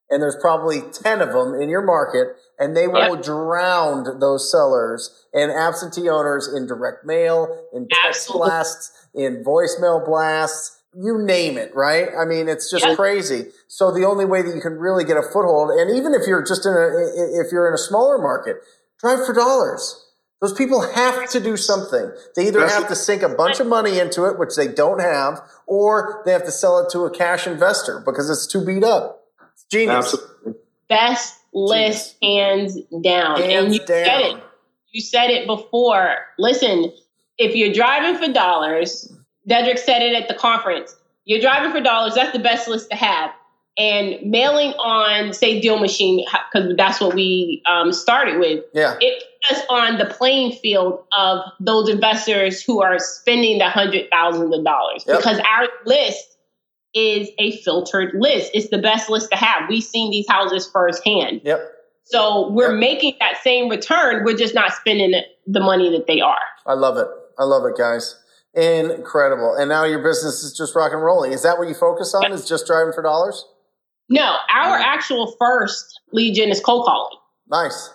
[0.09, 5.25] and there's probably 10 of them in your market, and they will drown those sellers
[5.33, 8.47] and absentee owners in direct mail, in text Absolutely.
[8.49, 12.09] blasts, in voicemail blasts, you name it, right?
[12.17, 12.95] I mean, it's just Yeah.
[12.95, 13.51] crazy.
[13.67, 16.43] So the only way that you can really get a foothold, and even if you're
[16.43, 18.57] just in a, if you're in a smaller market,
[18.99, 19.99] drive for dollars.
[20.41, 22.11] Those people have to do something.
[22.35, 25.39] They either have to sink a bunch of money into it, which they don't have,
[25.67, 29.23] or they have to sell it to a cash investor because it's too beat up.
[29.53, 30.13] It's genius.
[30.13, 30.53] Absolutely.
[30.89, 33.41] Best list hands down.
[33.41, 34.43] and Hands you said it.
[34.91, 36.17] You said it before.
[36.37, 36.91] Listen,
[37.37, 39.11] if you're driving for dollars,
[39.49, 40.95] Dedrick said it at the conference.
[41.25, 42.15] You're driving for dollars.
[42.15, 43.31] That's the best list to have.
[43.77, 46.23] And mailing on, say, Deal Machine,
[46.53, 48.63] because that's what we um, started with.
[48.73, 48.95] Yeah.
[49.01, 54.09] It puts us on the playing field of those investors who are spending the hundred
[54.11, 55.17] thousands of dollars Yep.
[55.17, 56.37] because our list
[56.93, 58.51] is a filtered list.
[58.53, 59.67] It's the best list to have.
[59.67, 61.41] We've seen these houses firsthand.
[61.43, 61.71] Yep.
[62.03, 62.79] So we're Yep.
[62.79, 64.23] making that same return.
[64.23, 66.37] We're just not spending the money that they are.
[66.67, 67.07] I love it.
[67.39, 68.19] I love it, guys.
[68.53, 69.55] Incredible.
[69.55, 71.31] And now your business is just rock and rolling.
[71.31, 72.31] Is that what you focus on?
[72.31, 73.45] Is just driving for dollars?
[74.09, 77.17] No, our actual first lead gen is cold calling.
[77.49, 77.89] Nice.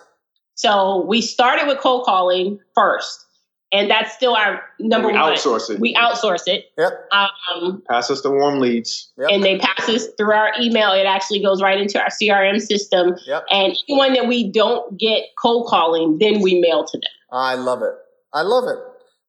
[0.55, 3.25] So we started with cold calling first,
[3.71, 5.21] and that's still our number we one.
[5.33, 5.79] outsource it.
[5.79, 6.65] We outsource it.
[6.77, 7.09] Yep.
[7.13, 9.09] Um, Pass us the warm leads.
[9.17, 9.29] Yep.
[9.31, 10.91] and they pass us through our email.
[10.91, 13.15] It actually goes right into our CRM system.
[13.25, 13.45] Yep.
[13.51, 17.03] And anyone that we don't get cold calling, then we mail to them.
[17.31, 17.93] I love it.
[18.33, 18.79] I love it.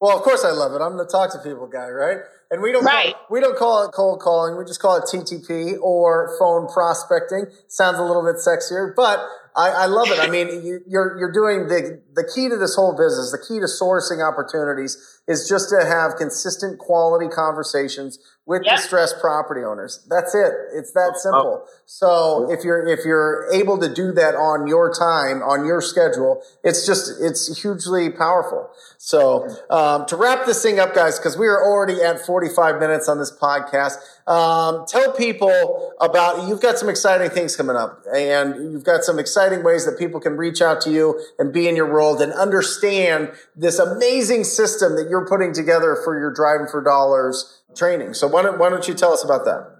[0.01, 0.80] Well, of course I love it.
[0.82, 2.18] I'm the talk to people guy, right?
[2.51, 3.12] And we don't right.
[3.12, 4.57] call, we don't call it cold calling.
[4.57, 7.44] We just call it TTP or phone prospecting.
[7.68, 9.20] Sounds a little bit sexier, but
[9.57, 10.20] I, I love it.
[10.20, 13.32] I mean, you, you're you're doing the the key to this whole business.
[13.32, 18.76] The key to sourcing opportunities is just to have consistent quality conversations with yep.
[18.76, 20.05] distressed property owners.
[20.09, 20.53] That's it.
[20.74, 21.64] It's that simple.
[21.86, 26.42] So if you're if you're able to do that on your time, on your schedule,
[26.64, 28.68] it's just it's hugely powerful.
[28.98, 33.09] So um, to wrap this thing up, guys, because we are already at 45 minutes
[33.09, 33.94] on this podcast.
[34.26, 39.18] Um, tell people about you've got some exciting things coming up, and you've got some
[39.18, 42.32] exciting ways that people can reach out to you and be in your world and
[42.32, 48.14] understand this amazing system that you're putting together for your driving for dollars training.
[48.14, 49.76] So why don't, why don't you tell us about that?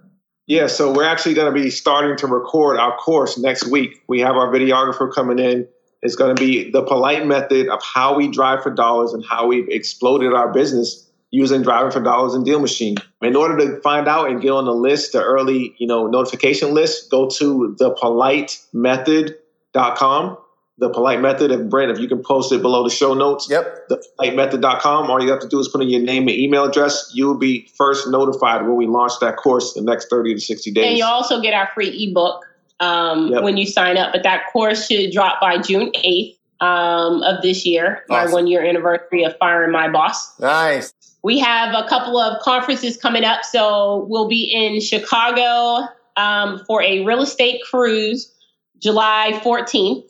[0.47, 4.03] Yeah, so we're actually going to be starting to record our course next week.
[4.07, 5.67] We have our videographer coming in.
[6.01, 9.47] It's going to be the polite method of how we drive for dollars and how
[9.47, 12.97] we've exploded our business using driving for dollars and deal machine.
[13.21, 16.73] In order to find out and get on the list, the early, you know, notification
[16.73, 17.75] list, go to
[19.73, 20.37] thepolitemethod.com
[20.81, 23.47] the polite method of Brent, if you can post it below the show notes.
[23.49, 23.87] Yep.
[23.89, 24.35] The polite
[25.09, 27.11] All you have to do is put in your name and email address.
[27.13, 30.71] You will be first notified when we launch that course the next 30 to 60
[30.71, 30.85] days.
[30.85, 32.43] And you also get our free ebook
[32.79, 33.43] um, yep.
[33.43, 34.11] when you sign up.
[34.11, 38.31] But that course should drop by June 8th um, of this year, awesome.
[38.31, 40.39] my one year anniversary of firing my boss.
[40.39, 40.93] Nice.
[41.21, 43.43] We have a couple of conferences coming up.
[43.43, 48.33] So we'll be in Chicago um, for a real estate cruise
[48.81, 50.07] July 14th.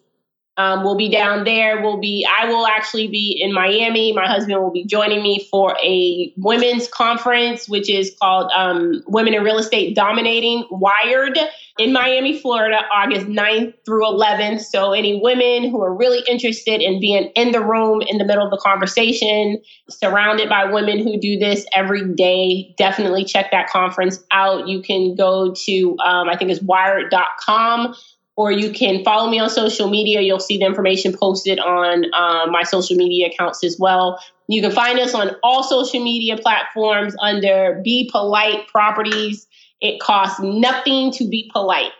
[0.58, 1.82] Um, we'll be down there.
[1.82, 2.28] We'll be.
[2.30, 4.12] I will actually be in Miami.
[4.12, 9.34] My husband will be joining me for a women's conference, which is called um, Women
[9.34, 11.40] in Real Estate Dominating Wired
[11.80, 14.62] in Miami, Florida, August 9th through 11th.
[14.62, 18.44] So, any women who are really interested in being in the room in the middle
[18.44, 19.58] of the conversation,
[19.90, 24.68] surrounded by women who do this every day, definitely check that conference out.
[24.68, 27.96] You can go to, um, I think it's wired.com
[28.42, 30.22] or you can follow me on social media.
[30.22, 34.20] You'll see the information posted on uh, my social media accounts as well.
[34.48, 39.46] You can find us on all social media platforms under Be Polite Properties.
[39.80, 41.92] It costs nothing to be polite.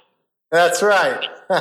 [0.52, 1.30] That's right.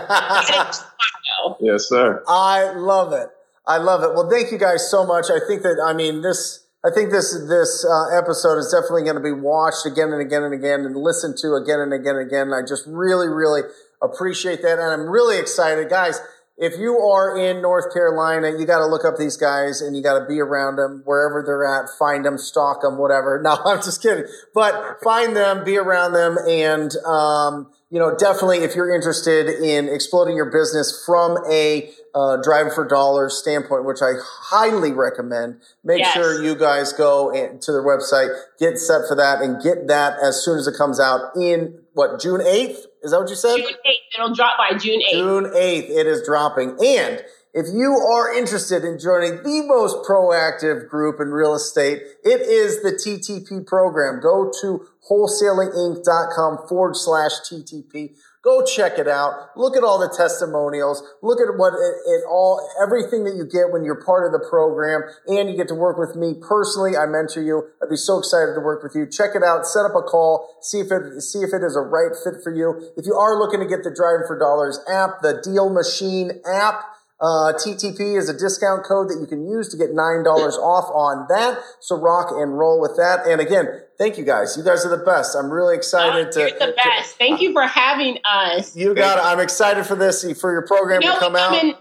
[1.61, 2.25] yes, sir.
[2.27, 3.29] I love it.
[3.67, 4.15] I love it.
[4.15, 5.27] Well, thank you guys so much.
[5.27, 6.65] I think that I mean this.
[6.83, 10.43] I think this this uh, episode is definitely going to be watched again and again
[10.43, 12.53] and again and listened to again and again and again.
[12.55, 13.61] I just really, really
[14.03, 14.79] appreciate that.
[14.79, 15.89] And I'm really excited.
[15.89, 16.21] Guys,
[16.61, 20.03] if you are in North Carolina, you got to look up these guys and you
[20.03, 23.41] got to be around them wherever they're at, find them, stalk them, whatever.
[23.51, 24.25] No, I'm just kidding.
[24.55, 29.89] But find them, be around them, and, um, you know, definitely if you're interested in
[29.89, 36.01] exploding your business from a uh, driving for dollars standpoint, which I highly recommend, make
[36.01, 36.13] yes.
[36.13, 40.45] sure you guys go to their website, get set for that, and get that as
[40.45, 43.57] soon as it comes out in what June 8th is that what you said?
[43.57, 44.15] June 8th.
[44.15, 45.13] It'll drop by June 8th.
[45.13, 45.91] June 8th.
[45.91, 46.77] It is dropping.
[46.85, 47.23] And
[47.53, 52.83] if you are interested in joining the most proactive group in real estate, it is
[52.83, 54.21] the TTP program.
[54.21, 58.15] Go to wholesalinginc.com forward slash TTP.
[58.43, 59.53] Go check it out.
[59.55, 61.05] Look at all the testimonials.
[61.21, 64.41] Look at what it, it, all, everything that you get when you're part of the
[64.49, 66.97] program and you get to work with me personally.
[66.97, 67.69] I mentor you.
[67.83, 69.05] I'd be so excited to work with you.
[69.05, 69.67] Check it out.
[69.67, 70.57] Set up a call.
[70.63, 72.81] See if it, see if it is a right fit for you.
[72.97, 76.81] If you are looking to get the Driving for Dollars app, the Deal Machine app,
[77.21, 81.27] uh, TTP is a discount code that you can use to get $9 off on
[81.29, 81.59] that.
[81.81, 83.27] So rock and roll with that.
[83.27, 84.57] And again, thank you guys.
[84.57, 85.37] You guys are the best.
[85.37, 86.41] I'm really excited oh, to.
[86.41, 87.13] You're the best.
[87.13, 88.75] To, thank you for having us.
[88.75, 89.25] You got it.
[89.25, 91.63] I'm excited for this, for your program you know, to come out.
[91.63, 91.75] In,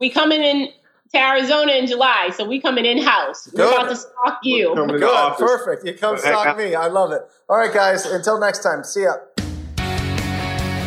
[0.00, 0.70] we coming in
[1.12, 3.48] to Arizona in July, so we coming in house.
[3.52, 4.74] We're about to stalk you.
[4.74, 5.38] Good.
[5.38, 5.86] Perfect.
[5.86, 6.74] You come stalk me.
[6.74, 7.22] I love it.
[7.48, 8.06] All right, guys.
[8.06, 8.82] Until next time.
[8.82, 9.12] See ya.